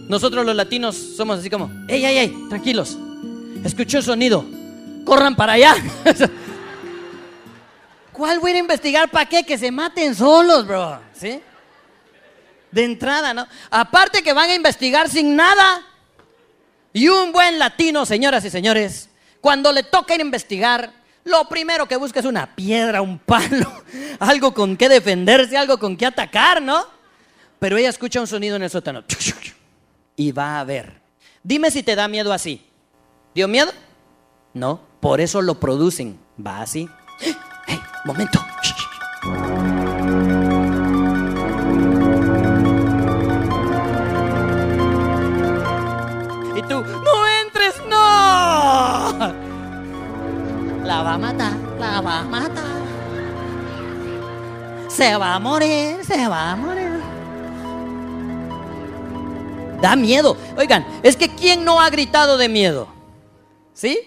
[0.10, 2.98] Nosotros los latinos somos así como, ey, ey, ey, tranquilos,
[3.64, 4.44] escuché un sonido,
[5.06, 5.76] corran para allá.
[8.12, 9.44] ¿Cuál voy a investigar para qué?
[9.44, 11.00] Que se maten solos, bro.
[11.14, 11.40] ¿Sí?
[12.72, 13.48] De entrada, ¿no?
[13.70, 15.86] Aparte que van a investigar sin nada.
[16.98, 20.92] Y un buen latino, señoras y señores, cuando le toca ir a investigar,
[21.26, 23.72] lo primero que busca es una piedra, un palo,
[24.20, 26.88] algo con que defenderse, algo con que atacar, ¿no?
[27.60, 29.04] Pero ella escucha un sonido en el sótano
[30.16, 31.00] y va a ver.
[31.44, 32.66] Dime si te da miedo así.
[33.36, 33.72] ¿Dio miedo?
[34.56, 36.18] No, por eso lo producen.
[36.44, 36.90] Va así.
[37.68, 38.44] ¡Hey, momento!
[50.98, 52.78] La va a matar, la va a matar.
[54.90, 57.00] Se va a morir, se va a morir.
[59.80, 60.36] Da miedo.
[60.58, 62.88] Oigan, es que ¿quién no ha gritado de miedo?
[63.76, 64.00] ¿Sí?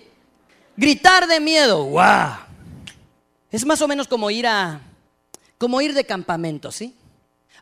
[0.76, 2.32] Gritar de miedo, ¡guau!
[3.52, 4.80] Es más o menos como ir a
[5.58, 6.96] como ir de campamento, ¿sí?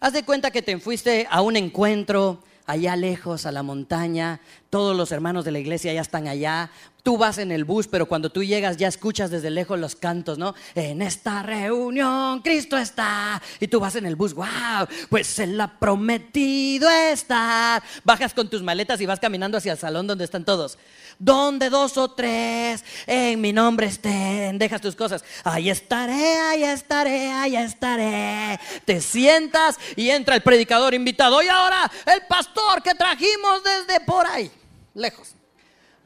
[0.01, 4.97] Haz de cuenta que te fuiste a un encuentro allá lejos, a la montaña, todos
[4.97, 6.71] los hermanos de la iglesia ya están allá,
[7.03, 10.37] tú vas en el bus, pero cuando tú llegas ya escuchas desde lejos los cantos,
[10.37, 10.55] ¿no?
[10.75, 13.41] En esta reunión Cristo está.
[13.61, 17.83] Y tú vas en el bus, wow, pues Él ha prometido estar.
[18.05, 20.77] Bajas con tus maletas y vas caminando hacia el salón donde están todos.
[21.19, 25.25] Donde dos o tres en mi nombre estén, dejas tus cosas.
[25.45, 28.61] Ahí estaré, ahí estaré, ahí estaré.
[28.85, 31.43] Te sientas y entra el predicador invitado.
[31.43, 34.51] Y ahora el pastor que trajimos desde por ahí,
[34.99, 35.35] lejos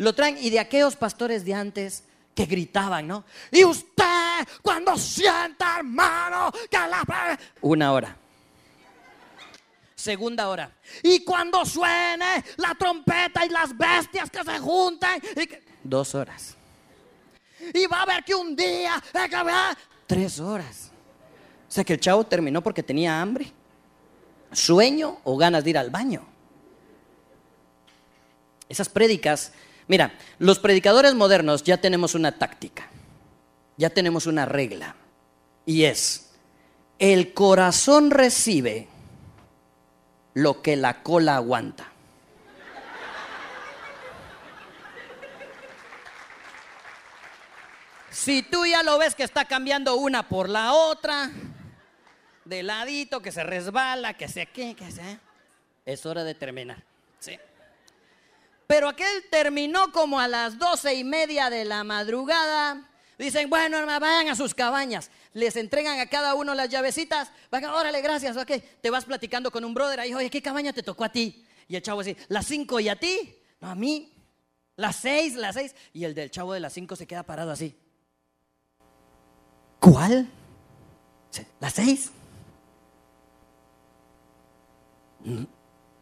[0.03, 3.25] lo traen y de aquellos pastores de antes que gritaban, ¿no?
[3.51, 4.03] Y usted
[4.63, 7.39] cuando sienta, hermano, que la...
[7.61, 8.17] Una hora.
[9.95, 10.73] Segunda hora.
[11.03, 15.21] Y cuando suene la trompeta y las bestias que se juntan.
[15.85, 16.57] Dos horas.
[17.73, 19.03] Y va a haber que un día...
[20.07, 20.91] Tres horas.
[21.69, 23.53] O sea que el chavo terminó porque tenía hambre,
[24.51, 26.32] sueño o ganas de ir al baño.
[28.73, 29.53] Esas prédicas
[29.89, 32.89] Mira, los predicadores modernos ya tenemos una táctica,
[33.77, 34.95] ya tenemos una regla.
[35.67, 36.33] Y es,
[36.99, 38.89] el corazón recibe
[40.35, 41.89] lo que la cola aguanta.
[48.11, 51.31] Si tú ya lo ves que está cambiando una por la otra,
[52.45, 55.19] de ladito, que se resbala, que se qué, que se...
[55.85, 56.83] Es hora de terminar.
[57.19, 57.39] ¿sí?
[58.73, 62.89] Pero aquel terminó como a las doce y media de la madrugada.
[63.19, 65.11] Dicen, bueno, hermano, vayan a sus cabañas.
[65.35, 67.31] Les entregan a cada uno las llavecitas.
[67.51, 68.35] Vayan, órale, gracias.
[68.35, 71.45] Ok, te vas platicando con un brother ahí, oye, ¿qué cabaña te tocó a ti?
[71.69, 73.37] Y el chavo dice, las cinco y a ti.
[73.61, 74.11] No, a mí.
[74.77, 75.75] Las seis, las seis.
[75.93, 77.77] Y el del chavo de las cinco se queda parado así.
[79.81, 80.31] ¿Cuál?
[81.61, 82.11] ¿Las seis?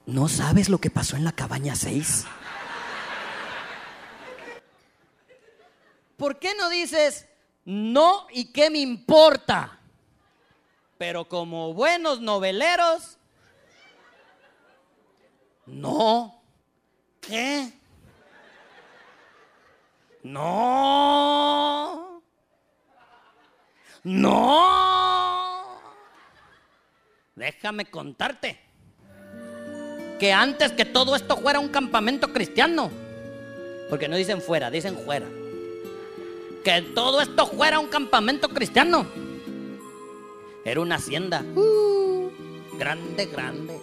[0.07, 2.27] ¿No sabes lo que pasó en la cabaña 6?
[6.21, 7.27] ¿Por qué no dices
[7.65, 9.79] no y qué me importa?
[10.99, 13.17] Pero como buenos noveleros,
[15.65, 16.43] no.
[17.23, 17.73] ¿Qué?
[20.23, 22.23] No.
[24.05, 25.81] No.
[27.35, 28.61] Déjame contarte
[30.19, 32.91] que antes que todo esto fuera un campamento cristiano,
[33.89, 35.27] porque no dicen fuera, dicen fuera,
[36.65, 39.07] que todo esto fuera un campamento cristiano,
[40.65, 42.31] era una hacienda, uh,
[42.79, 43.81] grande, grande,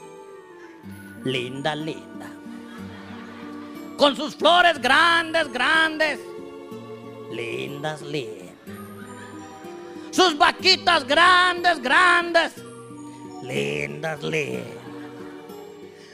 [1.24, 2.30] linda, linda,
[3.98, 6.20] con sus flores grandes, grandes,
[7.32, 8.56] lindas, lindas,
[10.12, 12.54] sus vaquitas grandes, grandes,
[13.44, 14.88] lindas, lindas.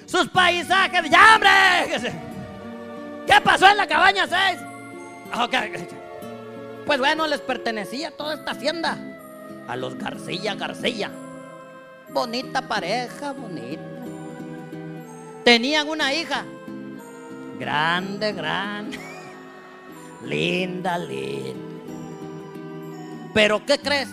[0.06, 1.10] Sus paisajes.
[1.10, 2.12] ¡Ya, hombre!
[3.26, 4.60] ¿Qué pasó en la cabaña 6?
[6.86, 8.98] Pues bueno, les pertenecía toda esta hacienda.
[9.68, 11.12] A los García García.
[12.10, 13.82] Bonita pareja, bonita.
[15.44, 16.46] Tenían una hija.
[17.60, 19.00] Grande, grande.
[20.26, 21.74] Linda, linda.
[23.34, 24.10] Pero ¿qué crees?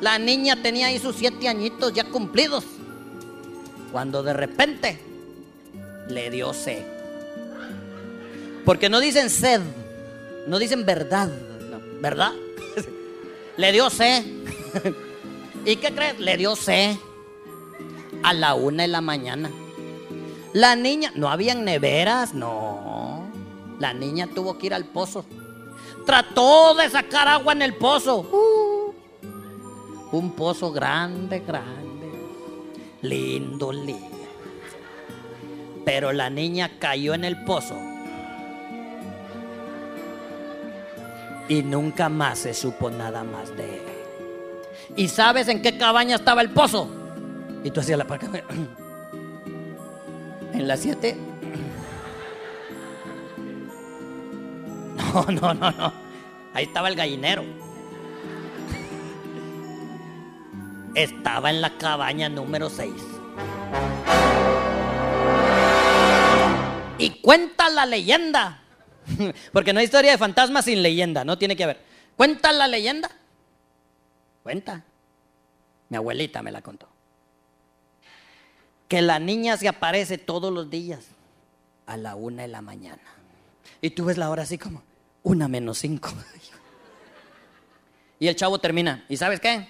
[0.00, 2.64] La niña tenía ahí sus siete añitos ya cumplidos.
[3.92, 4.98] Cuando de repente
[6.08, 6.84] le dio sed.
[8.64, 9.60] Porque no dicen sed,
[10.46, 11.30] no dicen verdad,
[12.00, 12.32] ¿verdad?
[13.56, 14.24] le dio sed.
[15.64, 16.18] ¿Y qué crees?
[16.18, 16.96] Le dio sed
[18.22, 19.50] a la una de la mañana.
[20.52, 23.28] La niña, no habían neveras, no.
[23.78, 25.24] La niña tuvo que ir al pozo.
[26.04, 28.20] Trató de sacar agua en el pozo.
[28.20, 28.94] Uh.
[30.16, 32.10] un pozo grande, grande.
[33.02, 34.08] Lindo, lindo.
[35.84, 37.89] Pero la niña cayó en el pozo.
[41.50, 43.82] Y nunca más se supo nada más de él.
[44.94, 46.88] ¿Y sabes en qué cabaña estaba el pozo?
[47.64, 48.30] Y tú hacías la parca.
[50.52, 51.16] En las siete.
[55.12, 55.92] No, no, no, no.
[56.54, 57.42] Ahí estaba el gallinero.
[60.94, 62.92] Estaba en la cabaña número 6.
[66.98, 68.60] Y cuenta la leyenda.
[69.52, 71.80] Porque no hay historia de fantasmas sin leyenda, no tiene que haber.
[72.16, 73.10] Cuenta la leyenda.
[74.42, 74.84] Cuenta.
[75.88, 76.88] Mi abuelita me la contó.
[78.88, 81.06] Que la niña se aparece todos los días
[81.86, 83.02] a la una de la mañana.
[83.80, 84.82] Y tú ves la hora así como
[85.22, 86.10] una menos cinco.
[88.22, 89.06] Y el chavo termina.
[89.08, 89.66] ¿Y sabes qué?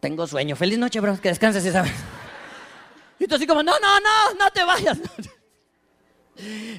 [0.00, 0.54] Tengo sueño.
[0.54, 1.18] Feliz noche, bro.
[1.18, 1.92] Que descanses y sabes.
[3.18, 4.98] Y tú así como, no, no, no, no te vayas.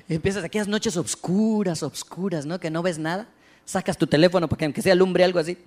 [0.07, 2.59] Empiezas aquellas noches oscuras, oscuras, ¿no?
[2.59, 3.27] Que no ves nada.
[3.65, 5.57] Sacas tu teléfono para que aunque sea alumbre algo así.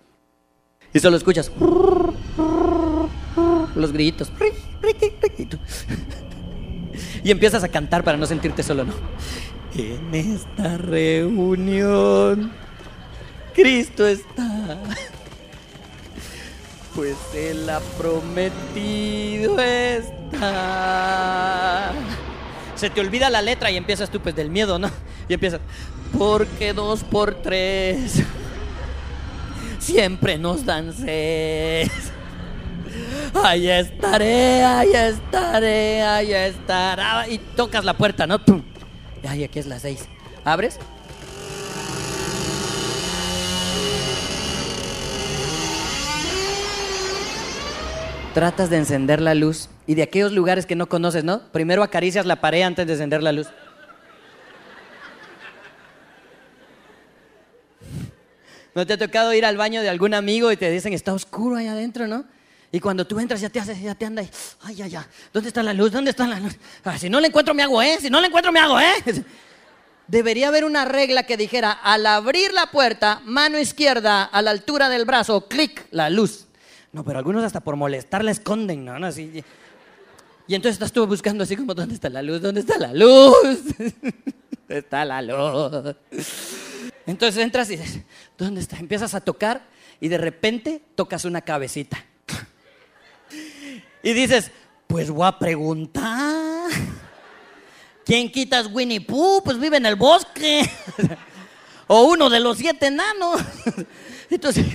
[0.93, 1.51] Y solo escuchas
[3.75, 4.33] los grillitos.
[7.23, 8.95] Y empiezas a cantar para no sentirte solo, ¿no?
[9.75, 12.53] En esta reunión,
[13.55, 14.79] Cristo está
[16.95, 20.21] pues Él ha prometido estar.
[22.81, 24.91] Se te olvida la letra y empiezas tú, pues del miedo, ¿no?
[25.29, 25.61] Y empiezas,
[26.17, 28.23] porque dos por tres
[29.79, 31.91] siempre nos dan seis.
[33.45, 37.29] Ahí estaré, ahí estaré, ahí estará.
[37.29, 38.41] Y tocas la puerta, ¿no?
[39.29, 40.09] Ay, aquí es las seis.
[40.43, 40.79] ¿Abres?
[48.33, 51.41] tratas de encender la luz y de aquellos lugares que no conoces, ¿no?
[51.51, 53.49] Primero acaricias la pared antes de encender la luz.
[58.73, 61.57] ¿No te ha tocado ir al baño de algún amigo y te dicen, está oscuro
[61.57, 62.25] ahí adentro, ¿no?
[62.71, 64.31] Y cuando tú entras ya te haces, ya te anda ahí,
[64.63, 65.91] ay, ay, ay, ¿dónde está la luz?
[65.91, 66.57] ¿Dónde está la luz?
[66.85, 67.99] Ah, si no la encuentro me hago, ¿eh?
[68.01, 68.95] Si no la encuentro me hago, ¿eh?
[70.07, 74.89] Debería haber una regla que dijera, al abrir la puerta, mano izquierda a la altura
[74.89, 76.47] del brazo, clic, la luz.
[76.93, 79.05] No, pero algunos hasta por molestar la esconden, ¿no?
[79.05, 79.43] Así,
[80.51, 82.43] y entonces estás tú buscando así como, ¿dónde está la luz?
[82.43, 83.37] ¿Dónde está la luz?
[83.41, 83.95] ¿Dónde
[84.81, 85.95] está la luz?
[87.07, 88.01] Entonces entras y dices,
[88.37, 88.77] ¿dónde está?
[88.79, 89.63] Empiezas a tocar
[90.01, 92.05] y de repente tocas una cabecita.
[94.03, 94.51] Y dices,
[94.89, 96.69] pues voy a preguntar.
[98.05, 99.45] ¿Quién quitas Winnie Pooh?
[99.45, 100.69] Pues vive en el bosque.
[101.87, 103.41] O uno de los siete enanos.
[104.29, 104.67] Entonces,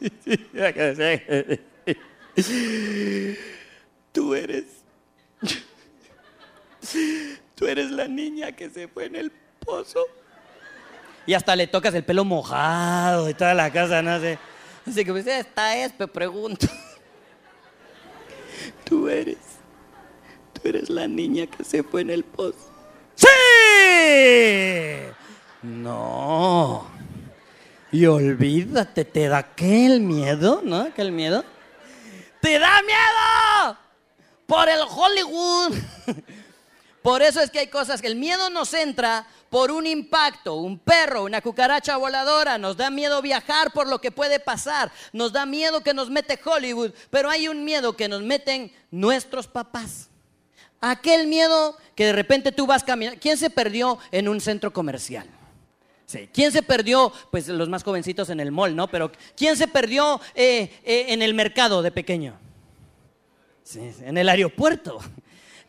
[4.14, 4.64] tú eres,
[7.56, 10.06] tú eres la niña que se fue en el pozo.
[11.26, 14.38] Y hasta le tocas el pelo mojado y toda la casa, no sé.
[14.86, 16.66] Así que pues, esta es, me pregunto.
[18.84, 19.38] Tú eres.
[20.52, 22.70] Tú eres la niña que se fue en el pozo.
[23.16, 23.26] ¡Sí!
[25.62, 26.86] No.
[27.90, 30.60] Y olvídate, ¿te da qué el miedo?
[30.62, 30.92] ¿No?
[30.94, 31.44] ¿Qué el miedo?
[32.40, 33.83] ¡Te da miedo!
[34.46, 35.74] Por el Hollywood.
[37.04, 40.78] Por eso es que hay cosas que el miedo nos entra por un impacto, un
[40.78, 45.44] perro, una cucaracha voladora, nos da miedo viajar por lo que puede pasar, nos da
[45.44, 50.08] miedo que nos mete Hollywood, pero hay un miedo que nos meten nuestros papás.
[50.80, 53.20] Aquel miedo que de repente tú vas caminando.
[53.20, 55.26] ¿Quién se perdió en un centro comercial?
[56.06, 56.30] Sí.
[56.32, 57.12] ¿Quién se perdió?
[57.30, 58.88] Pues los más jovencitos en el mall, ¿no?
[58.88, 62.38] Pero ¿quién se perdió eh, eh, en el mercado de pequeño?
[63.64, 65.00] Sí, en el aeropuerto.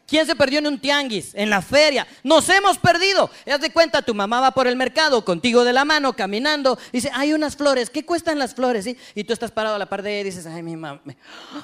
[0.08, 1.34] ¿Quién se perdió en un tianguis?
[1.34, 2.06] En la feria.
[2.24, 3.30] Nos hemos perdido.
[3.52, 6.78] Haz de cuenta, tu mamá va por el mercado contigo de la mano, caminando.
[6.92, 7.90] Dice, hay unas flores.
[7.90, 8.86] ¿Qué cuestan las flores?
[9.16, 11.02] Y tú estás parado a la par de ella y dices, ay, mi mamá.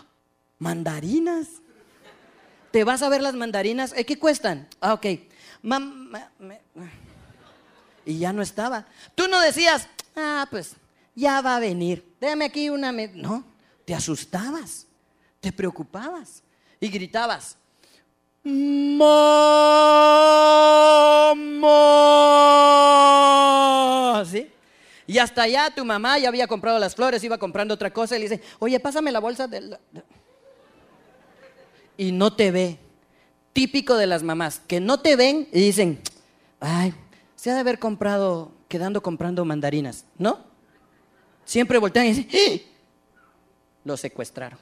[0.57, 1.47] ¿Mandarinas?
[2.71, 3.93] ¿Te vas a ver las mandarinas?
[3.95, 4.67] ¿Eh, ¿Qué cuestan?
[4.79, 5.05] Ah, ok.
[8.05, 8.87] y ya no estaba.
[9.13, 10.75] Tú no decías, ah, pues
[11.13, 12.15] ya va a venir.
[12.19, 12.91] Déjame aquí una...
[12.91, 13.43] No,
[13.85, 14.87] te asustabas,
[15.41, 16.41] te preocupabas
[16.79, 17.57] y gritabas,
[18.43, 19.05] Mamá.
[24.25, 24.49] ¿Sí?
[25.05, 28.19] Y hasta allá tu mamá ya había comprado las flores, iba comprando otra cosa y
[28.19, 29.77] le dice, oye, pásame la bolsa de
[31.97, 32.77] Y no te ve.
[33.53, 35.99] Típico de las mamás, que no te ven y dicen,
[36.61, 36.93] ay,
[37.35, 40.39] se ha de haber comprado, quedando comprando mandarinas, ¿no?
[41.43, 42.61] Siempre voltean y dicen, ¡Ah!
[43.83, 44.57] lo secuestraron.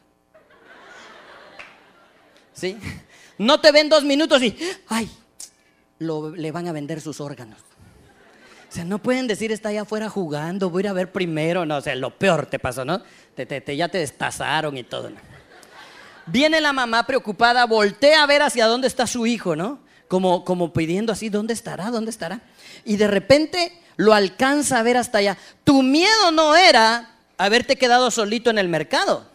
[2.54, 2.78] ¿Sí?
[3.38, 5.10] No te ven dos minutos y, ay,
[6.00, 7.60] le van a vender sus órganos.
[8.70, 11.66] O sea, no pueden decir está allá afuera jugando, voy a ir a ver primero.
[11.66, 13.02] No, o sea, lo peor te pasó, ¿no?
[13.34, 15.10] Te, ya te destazaron y todo.
[16.28, 19.80] Viene la mamá preocupada, voltea a ver hacia dónde está su hijo, ¿no?
[20.08, 21.90] Como, como pidiendo así, ¿dónde estará?
[21.90, 22.42] ¿Dónde estará?
[22.86, 25.38] Y de repente lo alcanza a ver hasta allá.
[25.64, 29.26] Tu miedo no era haberte quedado solito en el mercado.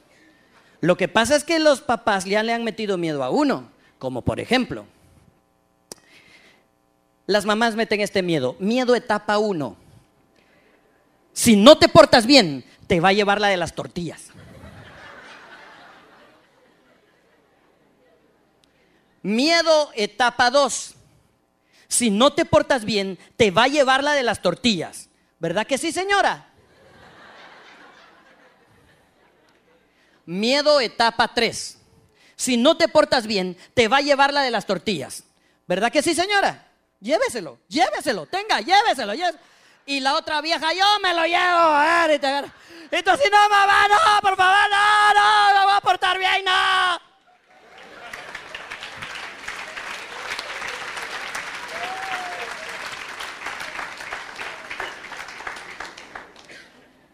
[0.85, 3.71] Lo que pasa es que los papás ya le han metido miedo a uno.
[3.99, 4.85] Como por ejemplo,
[7.25, 8.55] las mamás meten este miedo.
[8.59, 9.79] Miedo etapa 1.
[11.33, 14.27] Si no te portas bien, te va a llevar la de las tortillas.
[19.23, 20.97] Miedo etapa 2.
[21.89, 25.09] Si no te portas bien, te va a llevar la de las tortillas.
[25.39, 26.54] ¿Verdad que sí, señora?
[30.27, 31.79] Miedo etapa 3
[32.37, 35.25] si no te portas bien, te va a llevar la de las tortillas.
[35.67, 36.67] ¿Verdad que sí, señora?
[37.01, 39.13] Lléveselo, lléveselo, tenga, lléveselo.
[39.87, 42.15] Y la otra vieja, yo me lo llevo.
[42.15, 46.19] y, te tú así, no, mamá, no, por favor, no, no, me voy a portar
[46.19, 47.01] bien, no.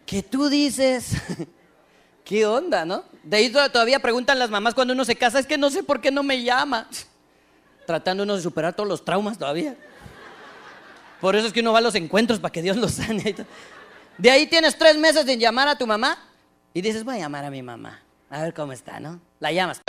[0.05, 1.13] ¿Qué tú dices,
[2.31, 3.03] ¿Qué onda, no?
[3.23, 5.99] De ahí todavía preguntan las mamás cuando uno se casa, es que no sé por
[5.99, 6.87] qué no me llama.
[7.85, 9.75] Tratando uno de superar todos los traumas todavía.
[11.19, 13.35] Por eso es que uno va a los encuentros para que Dios los sane.
[14.17, 16.17] De ahí tienes tres meses sin llamar a tu mamá
[16.73, 17.99] y dices, voy a llamar a mi mamá.
[18.29, 19.19] A ver cómo está, ¿no?
[19.41, 19.81] La llamas.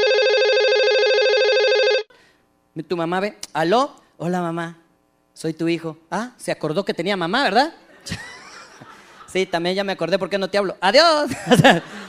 [2.88, 4.78] Tu mamá ve, aló, hola mamá,
[5.32, 5.97] soy tu hijo.
[6.11, 7.72] Ah, se acordó que tenía mamá, ¿verdad?
[9.32, 10.76] sí, también ya me acordé por qué no te hablo.
[10.80, 11.30] Adiós.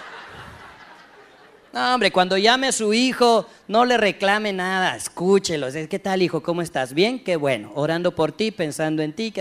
[1.74, 5.70] No, hombre, cuando llame a su hijo, no le reclame nada, escúchelo.
[5.90, 6.44] ¿Qué tal, hijo?
[6.44, 6.94] ¿Cómo estás?
[6.94, 7.24] ¿Bien?
[7.24, 7.72] Qué bueno.
[7.74, 9.34] Orando por ti, pensando en ti.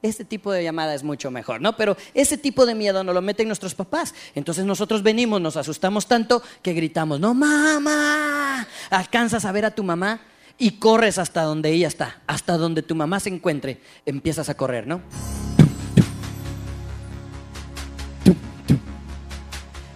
[0.00, 1.76] Este tipo de llamada es mucho mejor, ¿no?
[1.76, 4.14] Pero ese tipo de miedo no lo meten nuestros papás.
[4.36, 8.68] Entonces nosotros venimos, nos asustamos tanto que gritamos, no, mamá.
[8.90, 10.20] Alcanzas a ver a tu mamá
[10.58, 13.80] y corres hasta donde ella está, hasta donde tu mamá se encuentre.
[14.06, 15.00] Empiezas a correr, ¿no?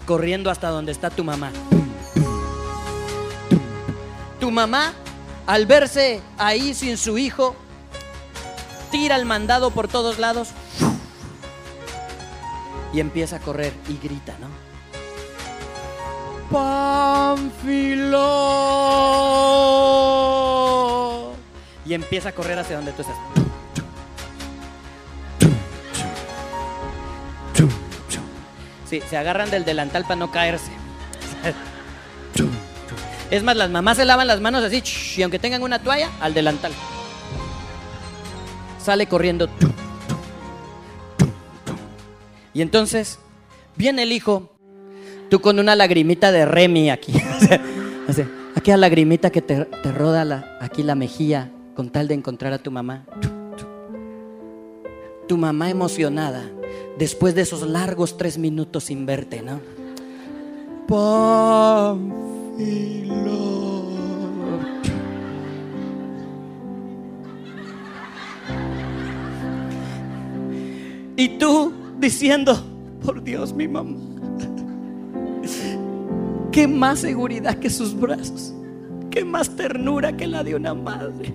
[0.06, 1.52] Corriendo hasta donde está tu mamá.
[4.44, 4.92] Tu mamá,
[5.46, 7.56] al verse ahí sin su hijo,
[8.90, 10.50] tira el mandado por todos lados
[12.92, 14.48] y empieza a correr y grita, ¿no?
[16.52, 18.12] Panfilo.
[21.86, 23.16] Y empieza a correr hacia donde tú estás.
[28.90, 30.70] Sí, se agarran del delantal para no caerse.
[33.34, 34.80] Es más, las mamás se lavan las manos así,
[35.16, 36.70] y aunque tengan una toalla, al delantal.
[38.80, 39.48] Sale corriendo.
[42.52, 43.18] Y entonces
[43.74, 44.52] viene el hijo,
[45.30, 47.12] tú con una lagrimita de Remy aquí.
[48.54, 53.04] aquella lagrimita que te, roda aquí la mejilla con tal de encontrar a tu mamá.
[55.26, 56.48] Tu mamá emocionada
[56.96, 59.58] después de esos largos tres minutos sin verte, ¿no?
[71.16, 72.56] Y tú diciendo,
[73.04, 73.96] por Dios, mi mamá.
[76.52, 78.54] Qué más seguridad que sus brazos.
[79.10, 81.32] Qué más ternura que la de una madre.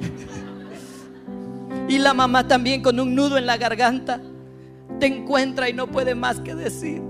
[1.87, 4.21] Y la mamá también con un nudo en la garganta
[4.99, 7.01] te encuentra y no puede más que decir,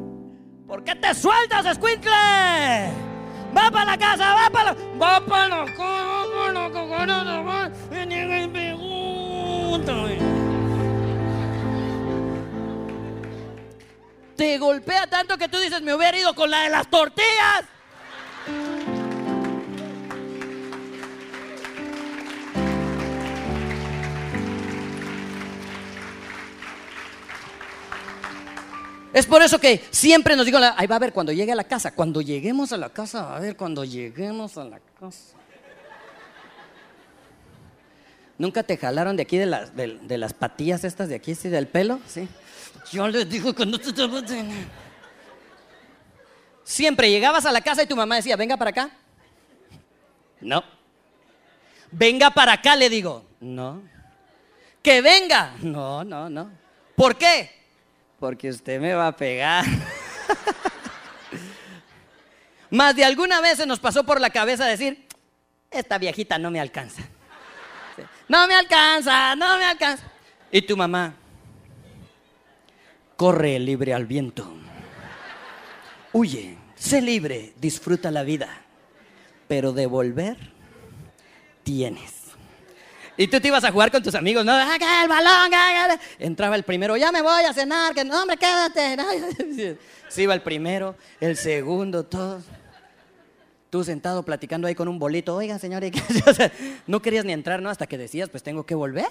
[0.68, 3.09] ¿por qué te sueltas, escuincle?
[3.56, 4.78] Va para la casa, va para la...
[4.98, 6.00] Va para la casa,
[14.36, 17.66] Te golpea tanto que tú dices, me hubiera ido con la de las tortillas.
[29.14, 31.64] Es por eso que siempre nos digo, ahí va a ver cuando llegue a la
[31.64, 35.36] casa, cuando lleguemos a la casa, a ver cuando lleguemos a la casa.
[38.38, 41.68] ¿Nunca te jalaron de aquí de las, de, las patillas estas de aquí, sí, del
[41.68, 42.00] pelo?
[42.08, 42.28] Sí.
[42.92, 43.92] Yo les digo que no te...
[46.64, 48.92] Siempre llegabas a la casa y tu mamá decía, venga para acá.
[50.40, 50.64] No.
[51.92, 53.26] Venga para acá, le digo.
[53.42, 53.82] No.
[54.82, 55.56] Que venga.
[55.62, 56.52] No, no, no.
[56.96, 57.59] ¿Por qué?
[58.20, 59.66] Porque usted me va a pegar.
[62.70, 65.08] Más de alguna vez se nos pasó por la cabeza decir,
[65.72, 67.02] esta viejita no me alcanza.
[68.28, 70.04] No me alcanza, no me alcanza.
[70.52, 71.16] Y tu mamá,
[73.16, 74.54] corre libre al viento.
[76.14, 78.50] Huye, sé libre, disfruta la vida.
[79.48, 80.38] Pero de volver,
[81.64, 82.19] tienes.
[83.20, 84.54] Y tú te ibas a jugar con tus amigos, ¿no?
[84.54, 86.00] ¡Ah, el balón!
[86.20, 88.96] Entraba el primero, ya me voy a cenar, que no, hombre, quédate.
[90.08, 92.46] Se iba el primero, el segundo, todos.
[93.70, 95.84] Tú sentado platicando ahí con un bolito, oiga, señor,
[96.88, 97.70] no querías ni entrar, ¿no?
[97.70, 99.10] Hasta que decías, pues tengo que volver.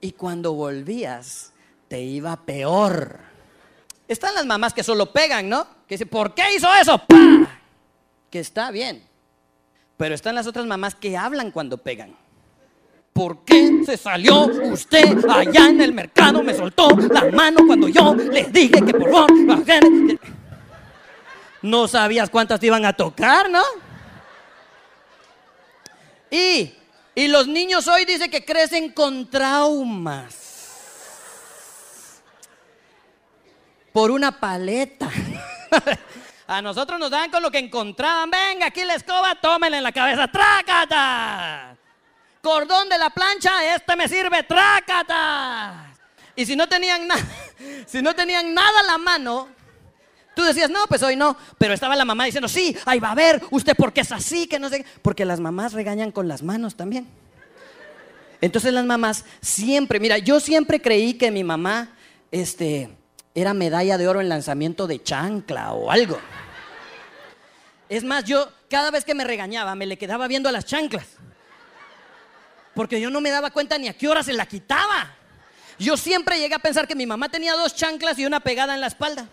[0.00, 1.52] Y cuando volvías,
[1.88, 3.18] te iba peor.
[4.08, 5.66] Están las mamás que solo pegan, ¿no?
[5.86, 7.02] Que dicen, ¿por qué hizo eso?
[8.30, 9.06] Que está bien.
[9.98, 12.16] Pero están las otras mamás que hablan cuando pegan.
[13.16, 16.42] ¿Por qué se salió usted allá en el mercado?
[16.42, 19.30] Me soltó la mano cuando yo le dije que por favor.
[21.62, 23.62] No sabías cuántas te iban a tocar, ¿no?
[26.30, 26.74] Y,
[27.14, 30.36] y los niños hoy dicen que crecen con traumas.
[33.94, 35.08] Por una paleta.
[36.48, 38.30] A nosotros nos dan con lo que encontraban.
[38.30, 40.28] Venga, aquí la escoba, tómenla en la cabeza.
[40.28, 41.78] ¡Trácata!
[42.46, 45.92] Cordón de la plancha, este me sirve, trácata.
[46.36, 47.20] Y si no tenían nada,
[47.86, 49.48] si no tenían nada a la mano,
[50.32, 51.36] tú decías, no, pues hoy no.
[51.58, 54.60] Pero estaba la mamá diciendo, sí, ahí va a ver, usted porque es así, que
[54.60, 54.86] no sé.
[55.02, 57.08] Porque las mamás regañan con las manos también.
[58.40, 61.96] Entonces las mamás siempre, mira, yo siempre creí que mi mamá,
[62.30, 62.90] este,
[63.34, 66.16] era medalla de oro en lanzamiento de chancla o algo.
[67.88, 71.15] Es más, yo cada vez que me regañaba me le quedaba viendo a las chanclas
[72.76, 75.16] porque yo no me daba cuenta ni a qué hora se la quitaba.
[75.78, 78.82] Yo siempre llegué a pensar que mi mamá tenía dos chanclas y una pegada en
[78.82, 79.26] la espalda.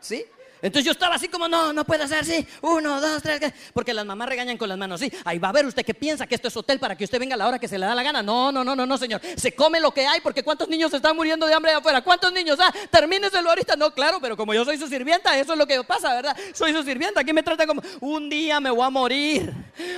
[0.00, 0.24] ¿Sí?
[0.60, 4.04] Entonces yo estaba así como, no, no puede ser, sí, uno, dos, tres, porque las
[4.04, 6.48] mamás regañan con las manos, sí, ahí va a ver usted que piensa que esto
[6.48, 8.22] es hotel para que usted venga a la hora que se le da la gana.
[8.22, 11.14] No, no, no, no, no, señor, se come lo que hay porque cuántos niños están
[11.14, 14.64] muriendo de hambre allá afuera, cuántos niños, ah, termíneselo ahorita, no, claro, pero como yo
[14.64, 16.36] soy su sirvienta, eso es lo que pasa, ¿verdad?
[16.54, 19.52] Soy su sirvienta, aquí me trata como, un día me voy a morir,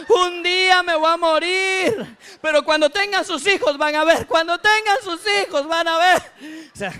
[0.08, 4.58] un día me voy a morir, pero cuando tengan sus hijos van a ver, cuando
[4.58, 6.22] tengan sus hijos van a ver.
[6.74, 6.92] O sea,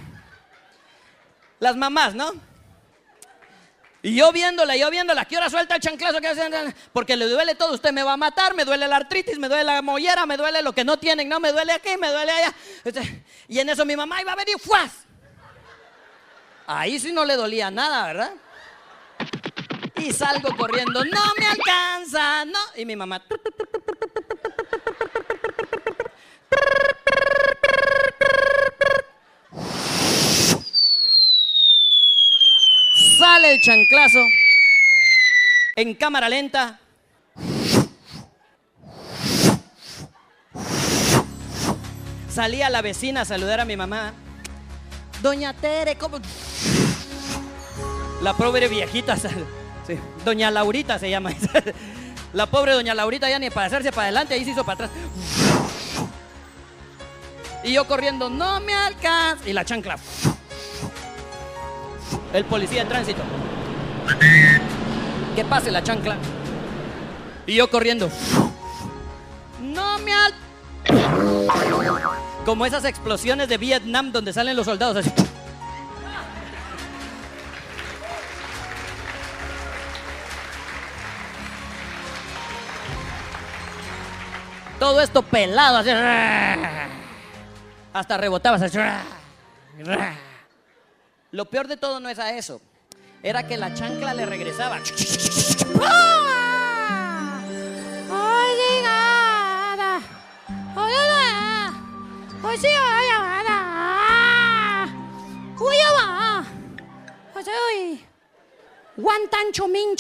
[1.59, 2.50] las mamás, ¿no?
[4.03, 6.19] Y yo viéndola, yo viéndola, ¿qué hora suelta el chanclazo?
[6.93, 9.65] Porque le duele todo, usted me va a matar, me duele la artritis, me duele
[9.65, 12.55] la mollera, me duele lo que no tienen, no, me duele aquí, me duele allá.
[12.83, 14.91] Este, y en eso mi mamá iba a venir, ¡fuas!
[16.67, 18.33] Ahí sí no le dolía nada, ¿verdad?
[19.97, 22.59] Y salgo corriendo, no me alcanza, no.
[22.77, 23.23] Y mi mamá...
[33.51, 34.21] El chanclazo
[35.75, 36.79] en cámara lenta.
[42.29, 44.13] Salía la vecina a saludar a mi mamá.
[45.21, 46.21] Doña Tere, ¿cómo?
[48.23, 49.17] La pobre viejita,
[50.25, 51.33] Doña Laurita se llama.
[52.33, 54.91] La pobre Doña Laurita ya ni para hacerse para adelante, ahí se hizo para atrás.
[57.65, 59.49] Y yo corriendo, no me alcanza.
[59.49, 59.99] Y la chancla
[62.33, 63.23] el policía de tránsito.
[65.35, 66.17] Que pase la chancla.
[67.47, 68.11] Y yo corriendo.
[69.61, 70.35] No me al...
[72.45, 75.13] Como esas explosiones de Vietnam donde salen los soldados así.
[84.79, 85.91] Todo esto pelado así.
[87.93, 88.79] Hasta rebotaba así.
[91.33, 92.61] Lo peor de todo no es a eso.
[93.23, 94.81] Era que la chancla le regresaba.
[108.97, 109.97] Guantancho min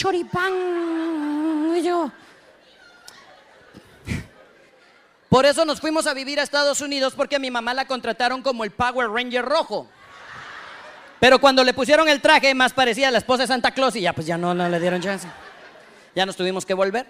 [5.29, 8.43] Por eso nos fuimos a vivir a Estados Unidos porque a mi mamá la contrataron
[8.43, 9.89] como el Power Ranger rojo.
[11.21, 14.15] Pero cuando le pusieron el traje, más parecía la esposa de Santa Claus y ya
[14.15, 15.29] pues ya no, le dieron chance.
[16.17, 17.07] Ya nos tuvimos que volver.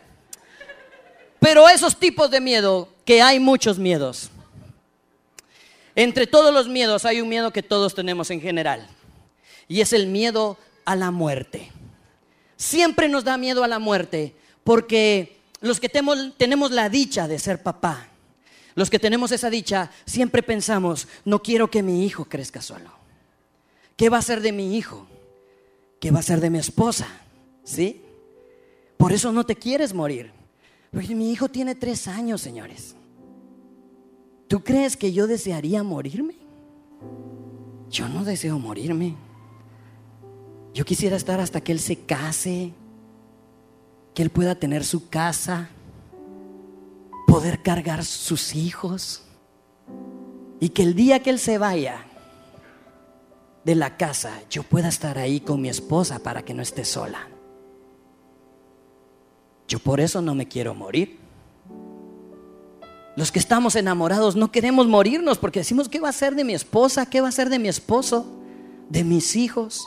[1.39, 4.31] Pero esos tipos de miedo, que hay muchos miedos.
[5.95, 8.87] Entre todos los miedos hay un miedo que todos tenemos en general.
[9.69, 11.71] Y es el miedo a la muerte.
[12.57, 14.35] Siempre nos da miedo a la muerte
[14.65, 18.09] porque los que tenemos la dicha de ser papá,
[18.75, 23.00] los que tenemos esa dicha, siempre pensamos, no quiero que mi hijo crezca solo.
[24.01, 25.07] ¿Qué va a ser de mi hijo?
[26.01, 27.07] ¿Qué va a ser de mi esposa?
[27.65, 28.01] ¿Sí?
[28.97, 30.33] Por eso no te quieres morir.
[30.91, 32.97] Porque mi hijo tiene tres años, señores.
[34.49, 36.37] ¿Tú crees que yo desearía morirme?
[37.91, 39.17] Yo no deseo morirme.
[40.73, 42.73] Yo quisiera estar hasta que él se case,
[44.15, 45.69] que él pueda tener su casa,
[47.27, 49.25] poder cargar sus hijos
[50.59, 52.07] y que el día que él se vaya,
[53.65, 57.29] de la casa yo pueda estar ahí con mi esposa para que no esté sola.
[59.69, 61.19] Yo por eso no me quiero morir.
[63.17, 66.55] Los que estamos enamorados no queremos morirnos porque decimos, ¿qué va a ser de mi
[66.55, 67.07] esposa?
[67.07, 68.27] ¿Qué va a ser de mi esposo?
[68.89, 69.87] ¿De mis hijos?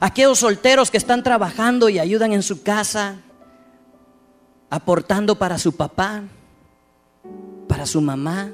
[0.00, 3.20] Aquellos solteros que están trabajando y ayudan en su casa,
[4.68, 6.24] aportando para su papá,
[7.68, 8.52] para su mamá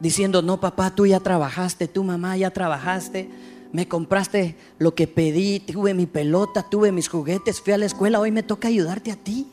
[0.00, 3.30] diciendo, no papá, tú ya trabajaste, tú mamá ya trabajaste,
[3.72, 8.20] me compraste lo que pedí, tuve mi pelota, tuve mis juguetes, fui a la escuela,
[8.20, 9.46] hoy me toca ayudarte a ti.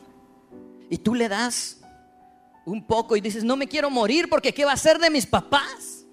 [0.89, 1.81] Y tú le das
[2.65, 5.25] un poco y dices, no me quiero morir porque ¿qué va a ser de mis
[5.25, 6.05] papás?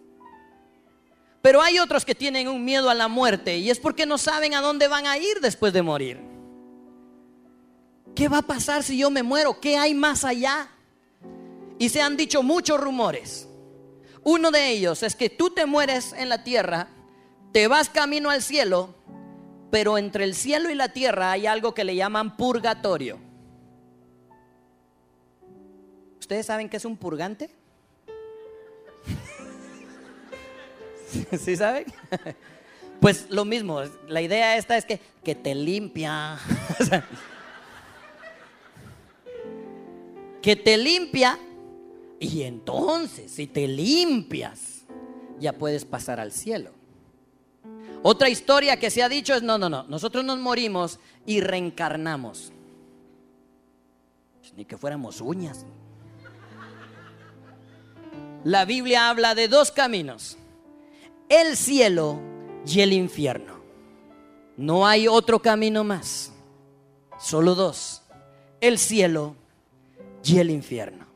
[1.43, 4.55] Pero hay otros que tienen un miedo a la muerte y es porque no saben
[4.55, 6.21] a dónde van a ir después de morir.
[8.15, 9.61] ¿Qué va a pasar si yo me muero?
[9.61, 10.69] ¿Qué hay más allá?
[11.79, 13.50] Y se han dicho muchos rumores.
[14.23, 16.89] Uno de ellos es que tú te mueres en la tierra,
[17.53, 18.95] te vas camino al cielo,
[19.71, 23.19] pero entre el cielo y la tierra hay algo que le llaman purgatorio.
[26.19, 27.51] ¿Ustedes saben qué es un purgante?
[31.39, 31.87] ¿Sí saben?
[33.01, 36.39] Pues lo mismo, la idea esta es que, que te limpia.
[40.43, 41.39] que te limpia
[42.21, 44.85] y entonces, si te limpias,
[45.41, 46.71] ya puedes pasar al cielo.
[48.03, 52.53] Otra historia que se ha dicho es, no, no, no, nosotros nos morimos y reencarnamos.
[54.39, 55.65] Pues ni que fuéramos uñas.
[58.45, 60.37] La Biblia habla de dos caminos,
[61.31, 62.21] el cielo
[62.67, 63.61] y el infierno.
[64.59, 66.33] No hay otro camino más,
[67.19, 68.03] solo dos,
[68.61, 69.37] el cielo
[70.23, 71.10] y el infierno.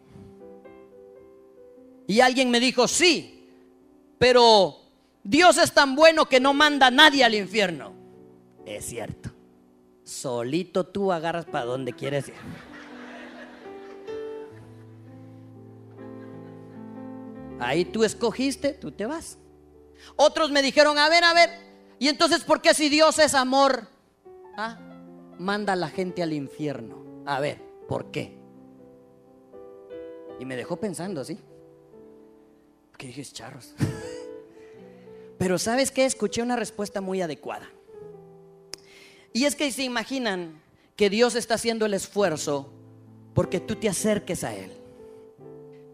[2.06, 3.48] Y alguien me dijo, sí,
[4.18, 4.76] pero
[5.22, 7.92] Dios es tan bueno que no manda a nadie al infierno.
[8.66, 9.30] Es cierto.
[10.02, 12.34] Solito tú agarras para donde quieres ir.
[17.58, 19.38] Ahí tú escogiste, tú te vas.
[20.16, 21.50] Otros me dijeron, a ver, a ver,
[21.98, 23.88] ¿y entonces por qué si Dios es amor?
[24.56, 24.78] ¿Ah?
[25.38, 27.02] Manda a la gente al infierno.
[27.24, 28.36] A ver, ¿por qué?
[30.38, 31.38] Y me dejó pensando así.
[32.96, 33.74] ¿Qué dije, charros?
[35.38, 36.04] Pero ¿sabes qué?
[36.04, 37.68] Escuché una respuesta muy adecuada.
[39.32, 40.62] Y es que se imaginan
[40.96, 42.72] que Dios está haciendo el esfuerzo
[43.34, 44.70] porque tú te acerques a Él.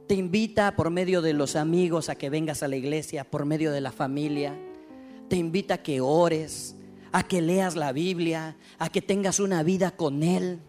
[0.07, 3.73] Te invita por medio de los amigos a que vengas a la iglesia, por medio
[3.73, 4.55] de la familia.
[5.29, 6.75] Te invita a que ores,
[7.13, 10.61] a que leas la Biblia, a que tengas una vida con Él.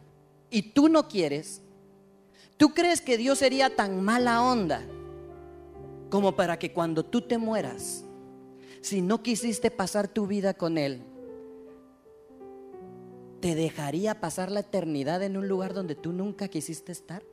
[0.49, 1.61] Y tú no quieres.
[2.55, 4.85] ¿Tú crees que Dios sería tan mala onda
[6.11, 8.03] como para que cuando tú te mueras,
[8.81, 11.01] si no quisiste pasar tu vida con Él,
[13.39, 17.23] ¿te dejaría pasar la eternidad en un lugar donde tú nunca quisiste estar?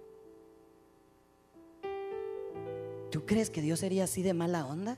[3.11, 4.97] ¿Tú crees que Dios sería así de mala onda?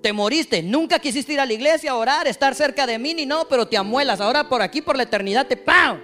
[0.00, 3.26] Te moriste, nunca quisiste ir a la iglesia a orar, estar cerca de mí, ni
[3.26, 4.22] no, pero te amuelas.
[4.22, 6.00] Ahora por aquí, por la eternidad, te ¡pam!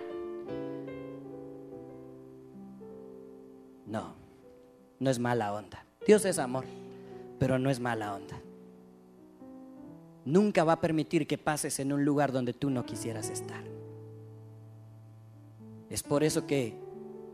[3.87, 4.22] No,
[5.03, 5.85] no es mala onda.
[6.07, 6.65] Dios es amor,
[7.41, 8.41] pero no es mala onda.
[10.25, 13.65] Nunca va a permitir que pases en un lugar donde tú no quisieras estar.
[15.91, 16.79] Es por eso que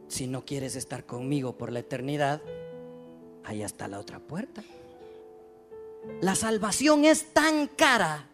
[0.08, 2.40] si no quieres estar conmigo por la eternidad,
[3.44, 4.62] ahí está la otra puerta.
[6.22, 8.30] La salvación es tan cara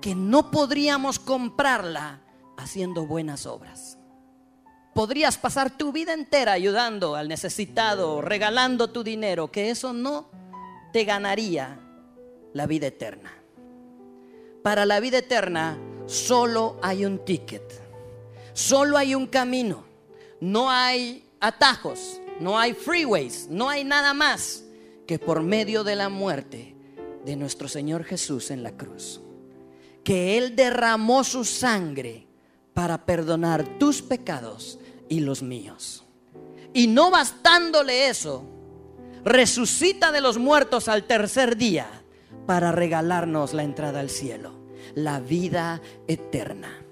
[0.00, 2.20] que no podríamos comprarla
[2.56, 3.95] haciendo buenas obras.
[4.96, 10.30] Podrías pasar tu vida entera ayudando al necesitado, regalando tu dinero, que eso no
[10.90, 11.78] te ganaría
[12.54, 13.30] la vida eterna.
[14.62, 17.62] Para la vida eterna solo hay un ticket,
[18.54, 19.84] solo hay un camino,
[20.40, 24.64] no hay atajos, no hay freeways, no hay nada más
[25.06, 26.74] que por medio de la muerte
[27.22, 29.20] de nuestro Señor Jesús en la cruz.
[30.02, 32.26] Que Él derramó su sangre
[32.72, 34.78] para perdonar tus pecados
[35.08, 36.04] y los míos.
[36.72, 38.44] Y no bastándole eso,
[39.24, 41.88] resucita de los muertos al tercer día
[42.46, 44.52] para regalarnos la entrada al cielo,
[44.94, 46.84] la vida eterna.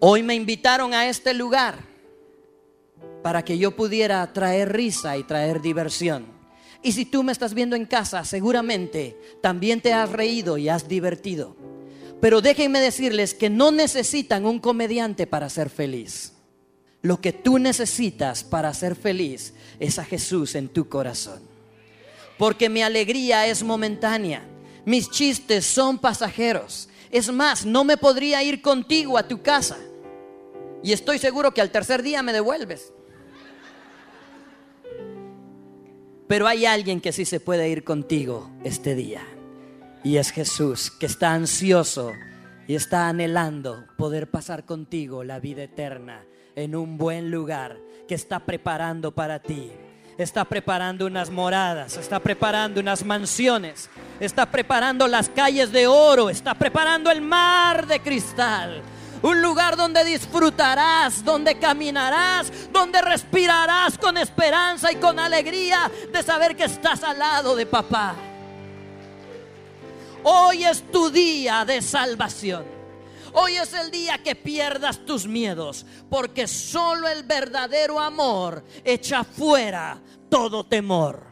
[0.00, 1.84] Hoy me invitaron a este lugar
[3.22, 6.26] para que yo pudiera traer risa y traer diversión.
[6.82, 10.88] Y si tú me estás viendo en casa, seguramente también te has reído y has
[10.88, 11.56] divertido.
[12.20, 16.37] Pero déjenme decirles que no necesitan un comediante para ser feliz.
[17.08, 21.40] Lo que tú necesitas para ser feliz es a Jesús en tu corazón.
[22.36, 24.46] Porque mi alegría es momentánea.
[24.84, 26.90] Mis chistes son pasajeros.
[27.10, 29.78] Es más, no me podría ir contigo a tu casa.
[30.82, 32.92] Y estoy seguro que al tercer día me devuelves.
[36.26, 39.22] Pero hay alguien que sí se puede ir contigo este día.
[40.04, 42.12] Y es Jesús, que está ansioso
[42.66, 46.26] y está anhelando poder pasar contigo la vida eterna
[46.58, 47.78] en un buen lugar
[48.08, 49.70] que está preparando para ti.
[50.16, 53.88] Está preparando unas moradas, está preparando unas mansiones,
[54.18, 58.82] está preparando las calles de oro, está preparando el mar de cristal.
[59.22, 66.56] Un lugar donde disfrutarás, donde caminarás, donde respirarás con esperanza y con alegría de saber
[66.56, 68.16] que estás al lado de papá.
[70.24, 72.77] Hoy es tu día de salvación.
[73.32, 80.00] Hoy es el día que pierdas tus miedos, porque solo el verdadero amor echa fuera
[80.28, 81.28] todo temor.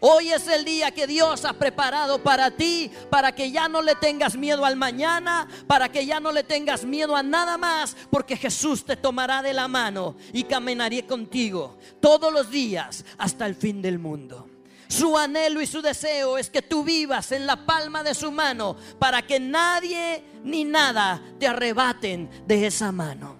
[0.00, 3.96] Hoy es el día que Dios ha preparado para ti, para que ya no le
[3.96, 8.36] tengas miedo al mañana, para que ya no le tengas miedo a nada más, porque
[8.36, 13.82] Jesús te tomará de la mano y caminaré contigo todos los días hasta el fin
[13.82, 14.47] del mundo.
[14.88, 18.76] Su anhelo y su deseo es que tú vivas en la palma de su mano
[18.98, 23.36] para que nadie ni nada te arrebaten de esa mano.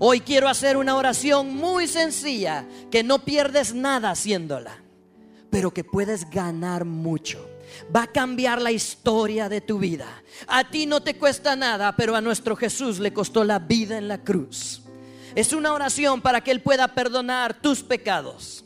[0.00, 4.82] Hoy quiero hacer una oración muy sencilla, que no pierdes nada haciéndola,
[5.50, 7.46] pero que puedes ganar mucho.
[7.94, 10.06] va a cambiar la historia de tu vida.
[10.48, 14.08] A ti no te cuesta nada, pero a nuestro Jesús le costó la vida en
[14.08, 14.82] la cruz.
[15.34, 18.64] Es una oración para que Él pueda perdonar tus pecados.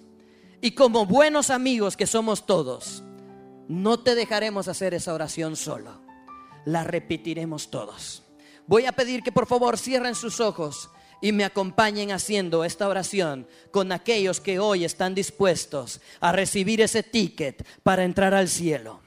[0.65, 3.03] Y como buenos amigos que somos todos,
[3.69, 6.01] no te dejaremos hacer esa oración solo.
[6.65, 8.23] La repetiremos todos.
[8.67, 10.89] Voy a pedir que por favor cierren sus ojos
[11.21, 17.03] y me acompañen haciendo esta oración con aquellos que hoy están dispuestos a recibir ese
[17.03, 19.03] ticket para entrar al cielo.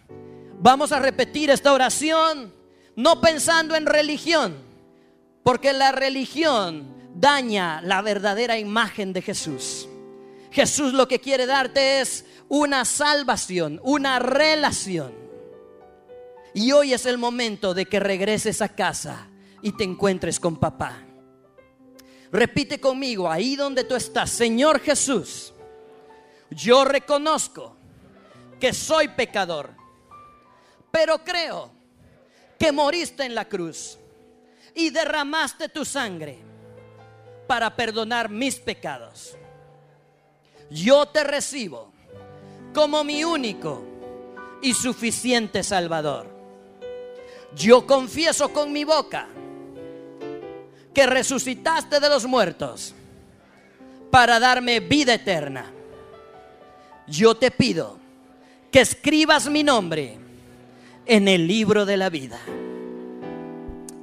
[0.60, 2.53] Vamos a repetir esta oración
[2.95, 4.58] no pensando en religión,
[5.41, 9.89] porque la religión daña la verdadera imagen de Jesús.
[10.58, 15.14] Jesús lo que quiere darte es una salvación, una relación.
[16.51, 19.28] Y hoy es el momento de que regreses a casa
[19.62, 20.97] y te encuentres con papá.
[22.32, 25.53] Repite conmigo, ahí donde tú estás, Señor Jesús,
[26.49, 27.78] yo reconozco
[28.60, 29.76] que soy pecador,
[30.89, 31.72] pero creo
[32.58, 33.99] que moriste en la cruz
[34.74, 36.39] y derramaste tu sangre
[37.45, 39.38] para perdonar mis pecados.
[40.70, 41.91] Yo te recibo
[42.74, 43.84] como mi único
[44.61, 46.28] y suficiente Salvador.
[47.55, 49.28] Yo confieso con mi boca
[50.93, 52.93] que resucitaste de los muertos
[54.11, 55.72] para darme vida eterna.
[57.07, 57.97] Yo te pido
[58.72, 60.18] que escribas mi nombre
[61.05, 62.39] en el libro de la vida.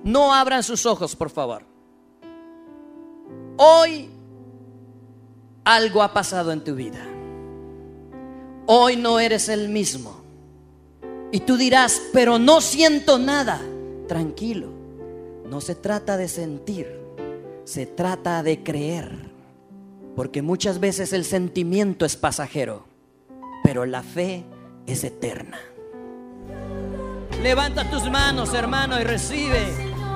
[0.03, 1.65] No abran sus ojos, por favor.
[3.57, 4.11] Hoy
[5.65, 7.05] algo ha pasado en tu vida.
[8.67, 10.23] Hoy no eres el mismo.
[11.33, 13.61] Y tú dirás, pero no siento nada.
[14.09, 14.69] Tranquilo.
[15.49, 17.01] No se trata de sentir,
[17.65, 19.33] se trata de creer.
[20.17, 22.85] Porque muchas veces el sentimiento es pasajero,
[23.63, 24.45] pero la fe
[24.87, 25.59] es eterna.
[27.43, 29.67] Levanta tus manos, hermano, y recibe.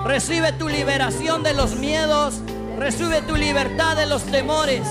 [0.05, 2.41] Recibe tu liberación de los miedos.
[2.79, 4.87] Recibe tu libertad de los temores.